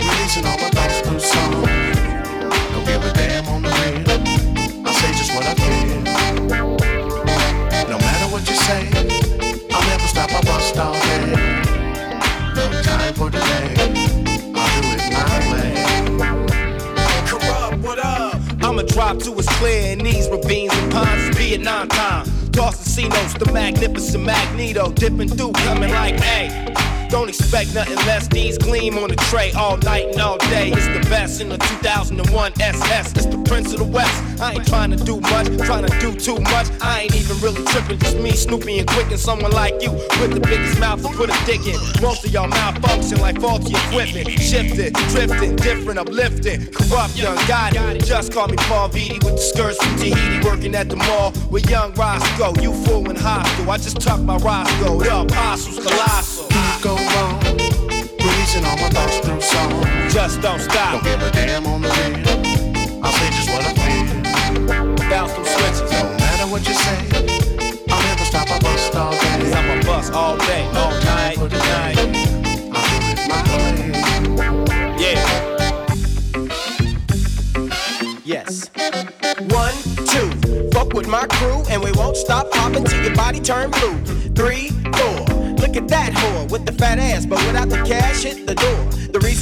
[0.00, 1.52] Releasing all my thoughts through song.
[2.72, 3.43] Don't give a damn
[8.64, 8.88] say,
[9.72, 10.30] I'll never stop.
[10.30, 10.40] I
[10.80, 11.24] all day.
[12.54, 13.74] No time for delay.
[18.62, 21.36] I'ma drop to it's clear in these ravines and ponds.
[21.36, 22.26] Vietnam time.
[22.52, 24.90] Toss casinos, the magnificent Magneto.
[24.92, 26.93] Dipping through, coming like, hey.
[27.14, 28.26] Don't expect nothing less.
[28.26, 30.72] These gleam on the tray all night and all day.
[30.72, 33.12] It's the best in the 2001 SS.
[33.12, 34.40] It's the Prince of the West.
[34.42, 36.66] I ain't trying to do much, trying to do too much.
[36.80, 38.00] I ain't even really tripping.
[38.00, 41.30] Just me, Snoopy, and Quick, and someone like you with the biggest mouth to put
[41.30, 41.78] a dick in.
[42.02, 44.28] Most of y'all malfunction like faulty equipment.
[44.30, 46.62] Shifted, drifting, different, uplifting.
[46.62, 48.04] Kurupt, young Gotti.
[48.04, 50.44] Just call me Paul Vitti with the skirts from Tahiti.
[50.44, 52.60] Working at the mall with young Roscoe.
[52.60, 53.70] You fool and hostile.
[53.70, 54.98] I just tuck my Roscoe.
[54.98, 56.73] The apostles, colossal.
[56.84, 57.40] Go wrong.
[58.20, 59.84] Releasing all my thoughts through song.
[60.10, 61.02] Just don't stop.
[61.02, 63.02] Don't give a damn on the real.
[63.02, 64.04] I'll say just what I feel.
[65.08, 65.90] Bounce them switches.
[65.90, 67.08] No matter what you say,
[67.88, 68.50] I'll never stop.
[68.50, 69.38] I bust all day.
[69.40, 71.98] Cause I'm a bust all day, all night, night.
[72.74, 73.76] I'll do it my way.
[75.00, 75.24] Yeah.
[78.26, 78.68] Yes.
[79.48, 79.74] One,
[80.04, 80.28] two.
[80.70, 83.96] Fuck with my crew, and we won't stop popping till your body turn blue.
[84.34, 84.68] Three,
[86.54, 88.93] with the fat ass, but without the cash, hit the door.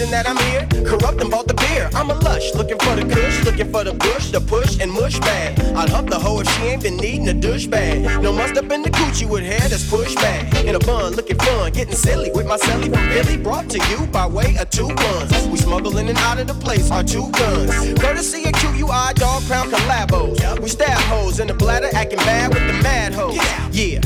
[0.02, 1.88] Reason that I'm here, Kurupt and bought the beer.
[1.94, 5.20] I'm a lush, looking for the kush, looking for the bush, the push and mush
[5.20, 5.60] bag.
[5.76, 8.02] I'd hump the hoe if she ain't been needing a douche bag.
[8.20, 10.64] No must up in the coochie with hair that's pushed back.
[10.64, 14.04] In a bun, looking fun, getting silly with my celly from Philly, brought to you
[14.08, 15.46] by way of two buns.
[15.46, 17.70] We smuggle in and out of the place, our two guns.
[18.00, 20.58] Courtesy of QUI, dog crown collabos.
[20.58, 23.36] We stab hoes in the bladder, acting bad with the mad hoes.
[23.70, 24.00] Yeah,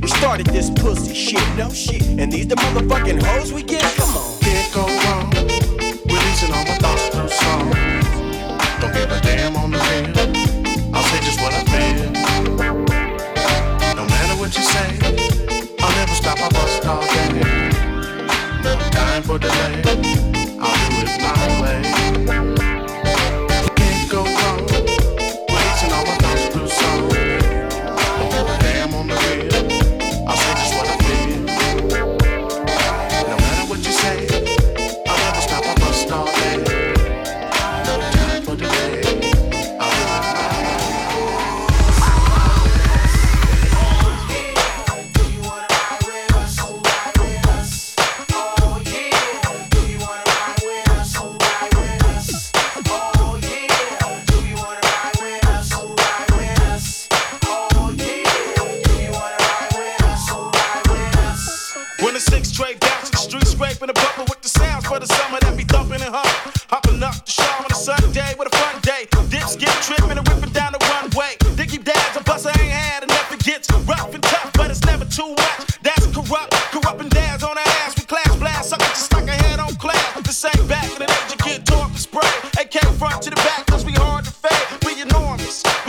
[0.00, 2.02] we started this pussy shit, no shit.
[2.18, 3.82] And these the motherfucking hoes we get.
[3.96, 4.40] Come on.
[4.40, 5.31] Can't go wrong.
[8.80, 9.78] Don't give a damn on the.
[10.94, 12.10] I'll say just what I feel.
[13.96, 14.98] No matter what you say,
[15.80, 16.38] I'll never stop.
[18.64, 19.82] No time for delay.
[20.60, 22.61] I'll do it my way.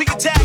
[0.03, 0.42] we can tag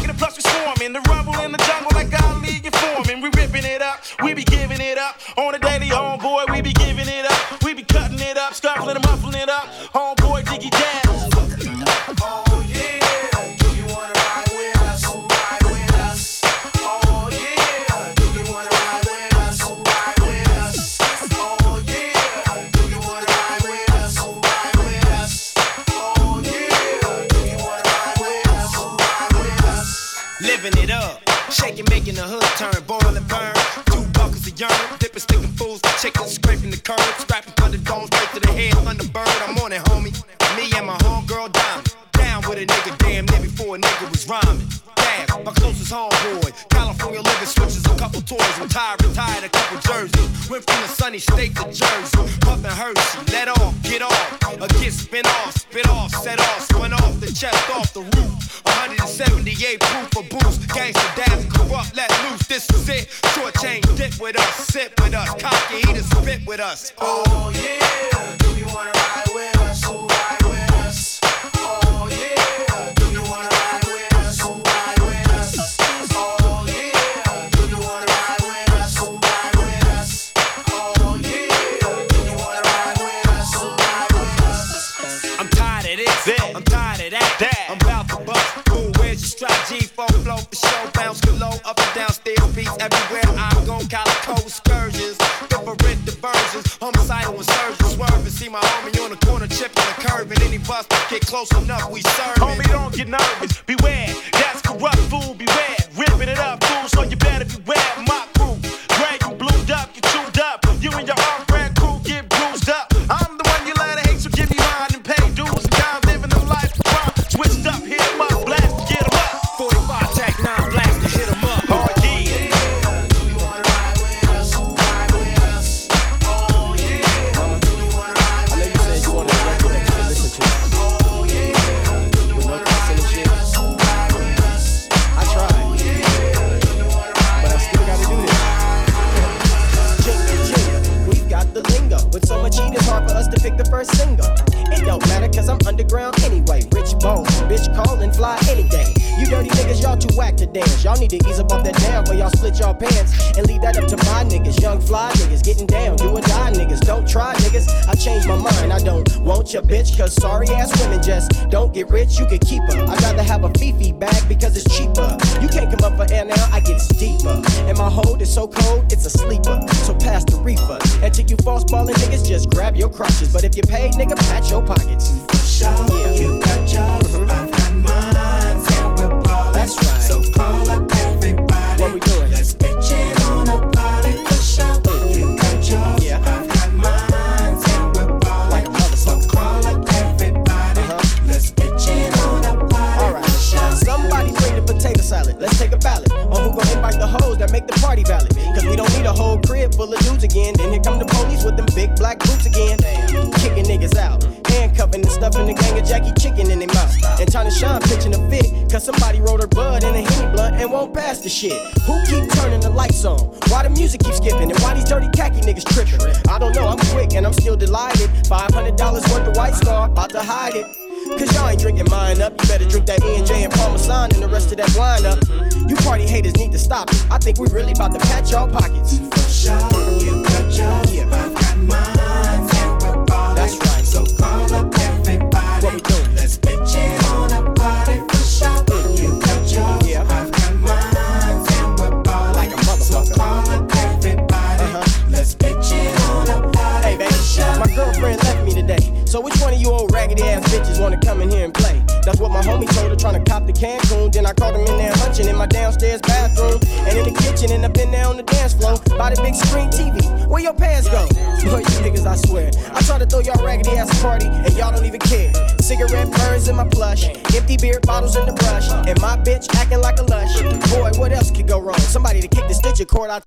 [260.39, 261.05] Where your pants go?
[261.51, 262.53] Boy, you niggas, I swear.
[262.73, 265.33] I try to throw y'all raggedy ass party, and y'all don't even care.
[265.59, 269.81] Cigarette burns in my plush, empty beer bottles in the brush, and my bitch acting
[269.81, 270.41] like a lush.
[270.71, 271.81] Boy, what else could go wrong?
[271.81, 273.25] Somebody to kick the stitcher cord out.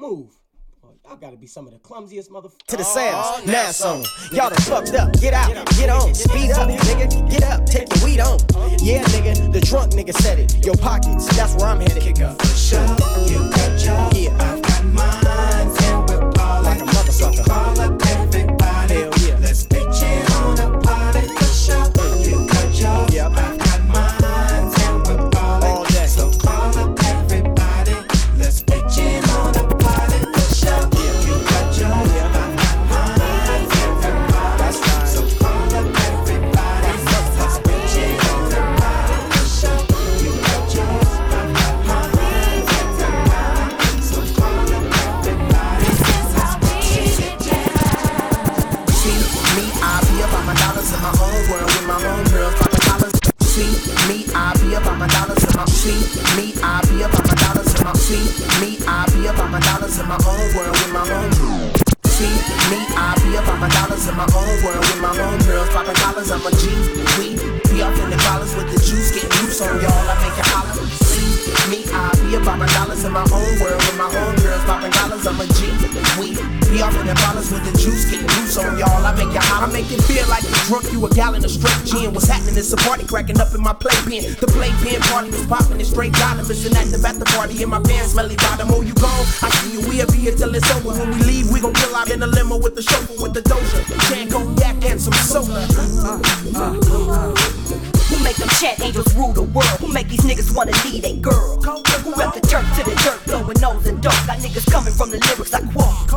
[0.00, 0.36] Move.
[1.08, 2.66] I gotta be some of the clumsiest motherfuckers.
[2.66, 4.02] To the sounds, now some.
[4.32, 5.12] Y'all done fucked up.
[5.20, 7.30] Get out, get on, speed up, nigga.
[7.30, 8.40] Get up, take your weed on.
[8.82, 10.66] Yeah, nigga, the drunk nigga said it.
[10.66, 12.02] Your pockets, that's where I'm headed.
[12.02, 12.44] Kick up.
[12.56, 12.82] Show
[13.28, 14.36] you got your, yeah.
[14.40, 15.39] I got mine.
[17.20, 17.99] Like
[60.00, 61.30] in my own world with my own.
[62.08, 62.32] See
[62.72, 65.94] me, I be about my dollars in my own world with my own girls, popping
[66.00, 66.30] dollars.
[66.30, 66.72] I'm a G,
[67.20, 67.36] we
[67.68, 69.92] be off in the dollars with the juice, getting loose on y'all.
[69.92, 70.74] I make it holler.
[71.04, 74.62] See me, I be about my dollars in my own world with my own girls,
[74.62, 75.26] popping dollars.
[75.26, 75.66] I'm a G,
[76.14, 76.38] we
[76.70, 79.02] be off in the dollars with the juice, getting loose on y'all.
[79.04, 81.50] I make it hot, I make it feel like you drunk, you a gallon of
[81.50, 82.14] straight gin.
[82.14, 82.56] What's happening?
[82.56, 84.38] It's a party cracking up in my playpen.
[84.38, 86.46] The playpen party was popping, it's straight dollar.
[86.46, 86.86] Missing at
[87.18, 88.70] the party in my pants, smelly bottom.
[88.70, 89.26] Oh, you gone?
[89.42, 89.80] I see you.
[89.88, 90.94] We'll be here till it's over.
[90.94, 93.42] When we leave, we gon' pull out in a limo with the chauffeur with the
[93.42, 95.66] doja, chain cognac and some soda.
[98.10, 99.78] Who make them chat angels rule the world?
[99.80, 101.62] Who make these niggas wanna lead a girl?
[101.62, 104.12] Who rep the dirt to the dirt, blowing nose and dope?
[104.26, 106.08] Got niggas coming from the lyrics I quote.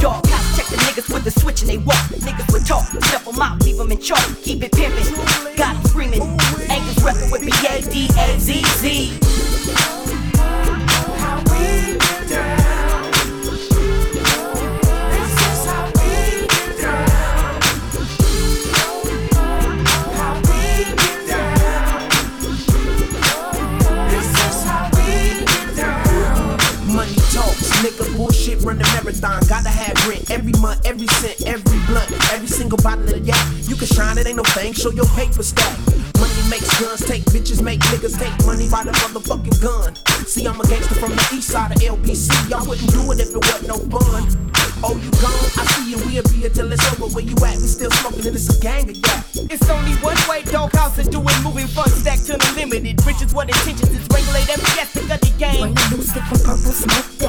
[0.00, 1.98] Dog, gotta check the niggas with the switch and they walk.
[2.22, 4.24] Niggas would talk, step them out, leave them in chalk.
[4.42, 6.22] Keep it pimpin', got screaming.
[6.70, 9.18] Angels reppin' with B-A-D-A-Z-Z.
[30.84, 33.46] Every cent, every blunt, every single bottle of yak.
[33.62, 34.72] You can shine, it ain't no thing.
[34.72, 35.78] Show your paper stack.
[36.18, 39.96] Money makes guns take bitches, make niggas take money by the motherfucking gun.
[40.26, 42.50] See, I'm a gangster from the east side of LBC.
[42.50, 44.51] Y'all wouldn't do it if it wasn't no fun.
[44.84, 45.30] Oh, you gone?
[45.54, 45.96] I see you.
[46.02, 47.06] We'll be here till it's over.
[47.14, 47.54] Where you at?
[47.62, 49.24] We still smoking and it's a gang of yak.
[49.46, 51.38] It's only one way, doghouse to do it.
[51.42, 52.98] Moving funds stack to the limited.
[53.06, 55.74] Riches, what intentions is regulate every aspect of the game.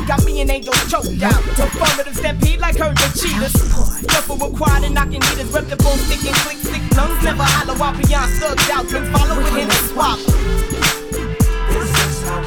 [0.08, 1.38] Got me and angels choked out.
[1.62, 3.54] Affirmative stampede like herd of cheetahs.
[3.54, 5.54] With quiet and knocking meters.
[5.54, 7.24] Rep the bone, stick and click, stick lungs.
[7.24, 8.88] Never hollow out beyond thugged out.
[8.90, 10.18] Can follow it in the swap.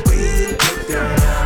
[0.05, 1.46] Three,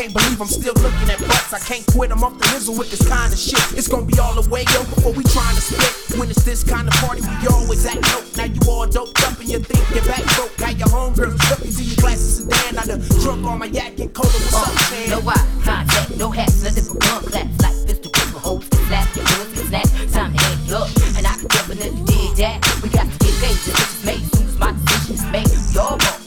[0.00, 1.52] can't believe I'm still looking at butts.
[1.52, 3.60] I can't quit, I'm off the hizzle with this kind of shit.
[3.76, 6.16] It's gonna be all the way yo before we trying to split.
[6.18, 8.24] When it's this kind of party, we always act dope.
[8.32, 10.56] Now you all doped up and you think you're back broke.
[10.56, 12.80] How your homegirls looking to your glasses sedan.
[12.80, 14.32] I done drunk on my yak and cola.
[14.32, 15.08] What's up, uh, man?
[15.12, 19.04] No eye contact, no hats, nothing but gun claps like this to whip hoes slap
[19.12, 19.88] your boys to snap.
[20.16, 22.56] Time to act up, and I can definitely dig that.
[22.80, 25.52] We got to get paid, this is made soon as my decision is made.
[25.52, 26.19] We all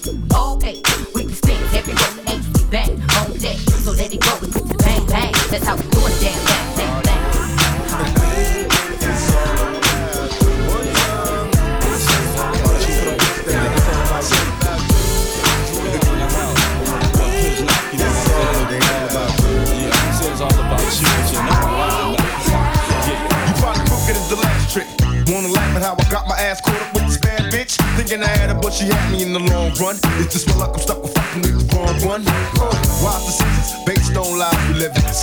[5.53, 7.21] That's how we do it, damn bang bang bang.
[23.45, 24.37] You probably crooked as the
[25.75, 27.77] at how I got my ass caught up with this bad bitch?
[27.95, 29.99] Thinking I had her, but she had me in the long run.
[30.17, 31.02] It's just my luck, I'm stuck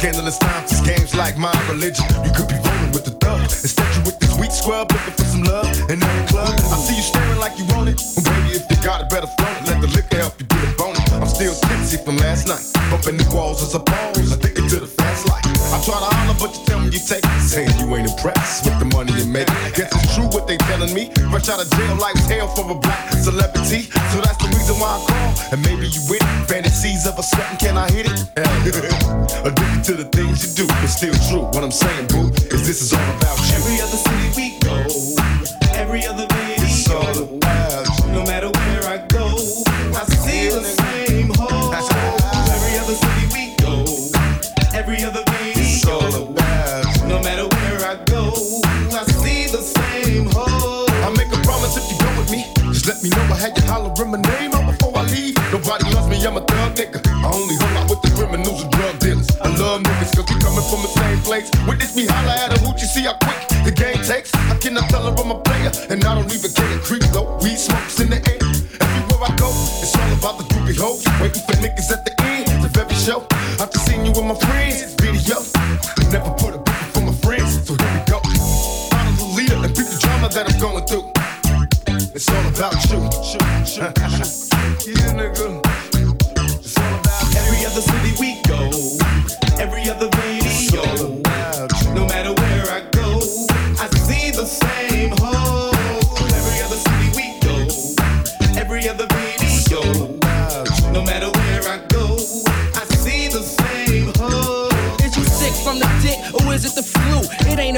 [0.01, 2.09] Scandalous times, it's games like my religion.
[2.25, 3.45] You could be rolling with the thug.
[3.45, 6.57] Instead, you with this weak scrub looking for some love in every club.
[6.57, 8.01] I see you staring like you want it.
[8.17, 9.69] Well, baby, if you got it, better flaunt it.
[9.69, 11.05] Let the liquor help you get a bonus.
[11.13, 12.65] I'm still tipsy from last night.
[12.89, 14.33] Bumping the walls as a pose.
[14.33, 15.45] Addicted to the fast life.
[15.45, 17.41] I try to holler, but you tell me you take it.
[17.45, 19.53] Saying you ain't impressed with the money you make.
[19.77, 21.13] Guess it's true what they telling me.
[21.29, 23.93] Fresh out of jail, life hell for a black celebrity.
[24.17, 25.29] So that's the reason why I call.
[25.53, 26.25] And maybe you it.
[26.49, 28.17] Fantasies of a sweating, can I hit it?
[31.71, 33.10] I'm saying, boo, is this is all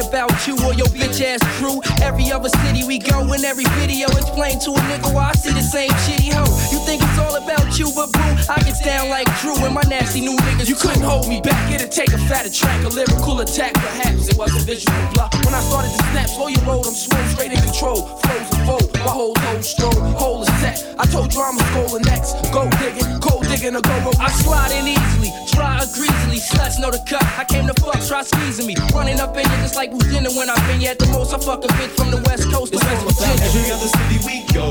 [0.09, 1.80] about you or your bitch ass crew.
[2.03, 5.34] Every other city we go in every video it's explain to a nigga why I
[5.34, 6.48] see the same shitty hoe.
[6.72, 9.82] You think it's all about you, but boo, I get down like Drew and my
[9.88, 10.68] nasty new niggas.
[10.68, 11.70] You couldn't hold me back.
[11.70, 13.74] It'd take a fatter track, a lyrical attack.
[13.74, 15.32] Perhaps it was a visual block.
[15.44, 18.07] When I started to snap, slow your road, I'm swole, straight in control.
[18.24, 20.95] Flows and fold, my whole stroll, whole is set.
[20.99, 22.35] I told you I'm a goal next.
[22.53, 24.15] Go digging, cold digging, or go roll.
[24.19, 26.39] I slide in easily, try a greasily.
[26.39, 27.23] Sluts know the cut.
[27.39, 28.75] I came to fuck, try squeezing me.
[28.95, 31.33] Running up in you just like Virginia when I've been here at the most.
[31.33, 33.45] I fuck a bitch from the west coast to West Virginia.
[33.47, 34.69] Every other city we go,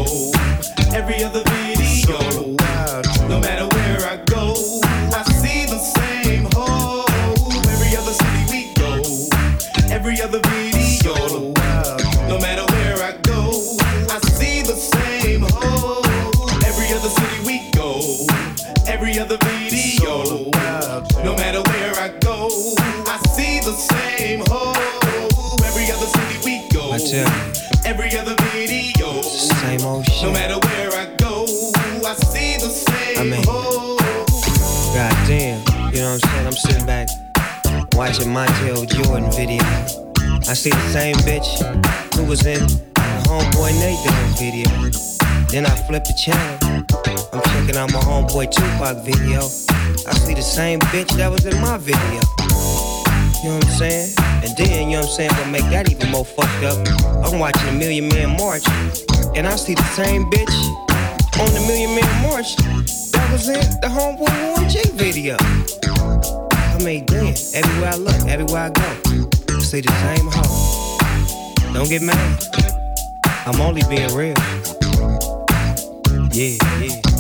[0.94, 2.20] every other video.
[3.12, 4.54] So No matter where I go,
[5.16, 6.48] I see the same.
[7.72, 8.94] Every other city we go,
[9.90, 10.51] every other.
[27.12, 27.24] We go.
[27.24, 27.52] I tell you.
[27.86, 29.22] Every other video.
[29.22, 30.24] Same old shit.
[30.24, 31.44] No matter where I go,
[32.06, 33.46] I see the same I mean-.
[34.94, 35.60] God damn,
[35.94, 36.48] you know what I'm saying?
[36.48, 37.08] I'm sitting back
[37.94, 39.64] watching Montel Jordan video.
[40.50, 41.48] I see the same bitch
[42.16, 42.60] who was in
[43.26, 44.70] Homeboy Dogg video.
[45.50, 46.58] Then I flip the channel.
[47.34, 49.42] I'm checking out my Homeboy Tupac video.
[50.08, 52.41] I see the same bitch that was in my video.
[53.42, 54.14] You know what I'm saying?
[54.44, 56.78] And then, you know what I'm saying, what make that even more fucked up,
[57.26, 58.62] I'm watching a Million Man March,
[59.36, 60.54] and I see the same bitch
[61.42, 65.38] on the Million Man March that was in the Homeboy Warren G video.
[65.42, 71.74] I mean, damn, everywhere I look, everywhere I go, I see the same hoe.
[71.74, 72.44] Don't get mad.
[73.48, 74.36] I'm only being real.
[76.32, 77.11] Yeah, yeah.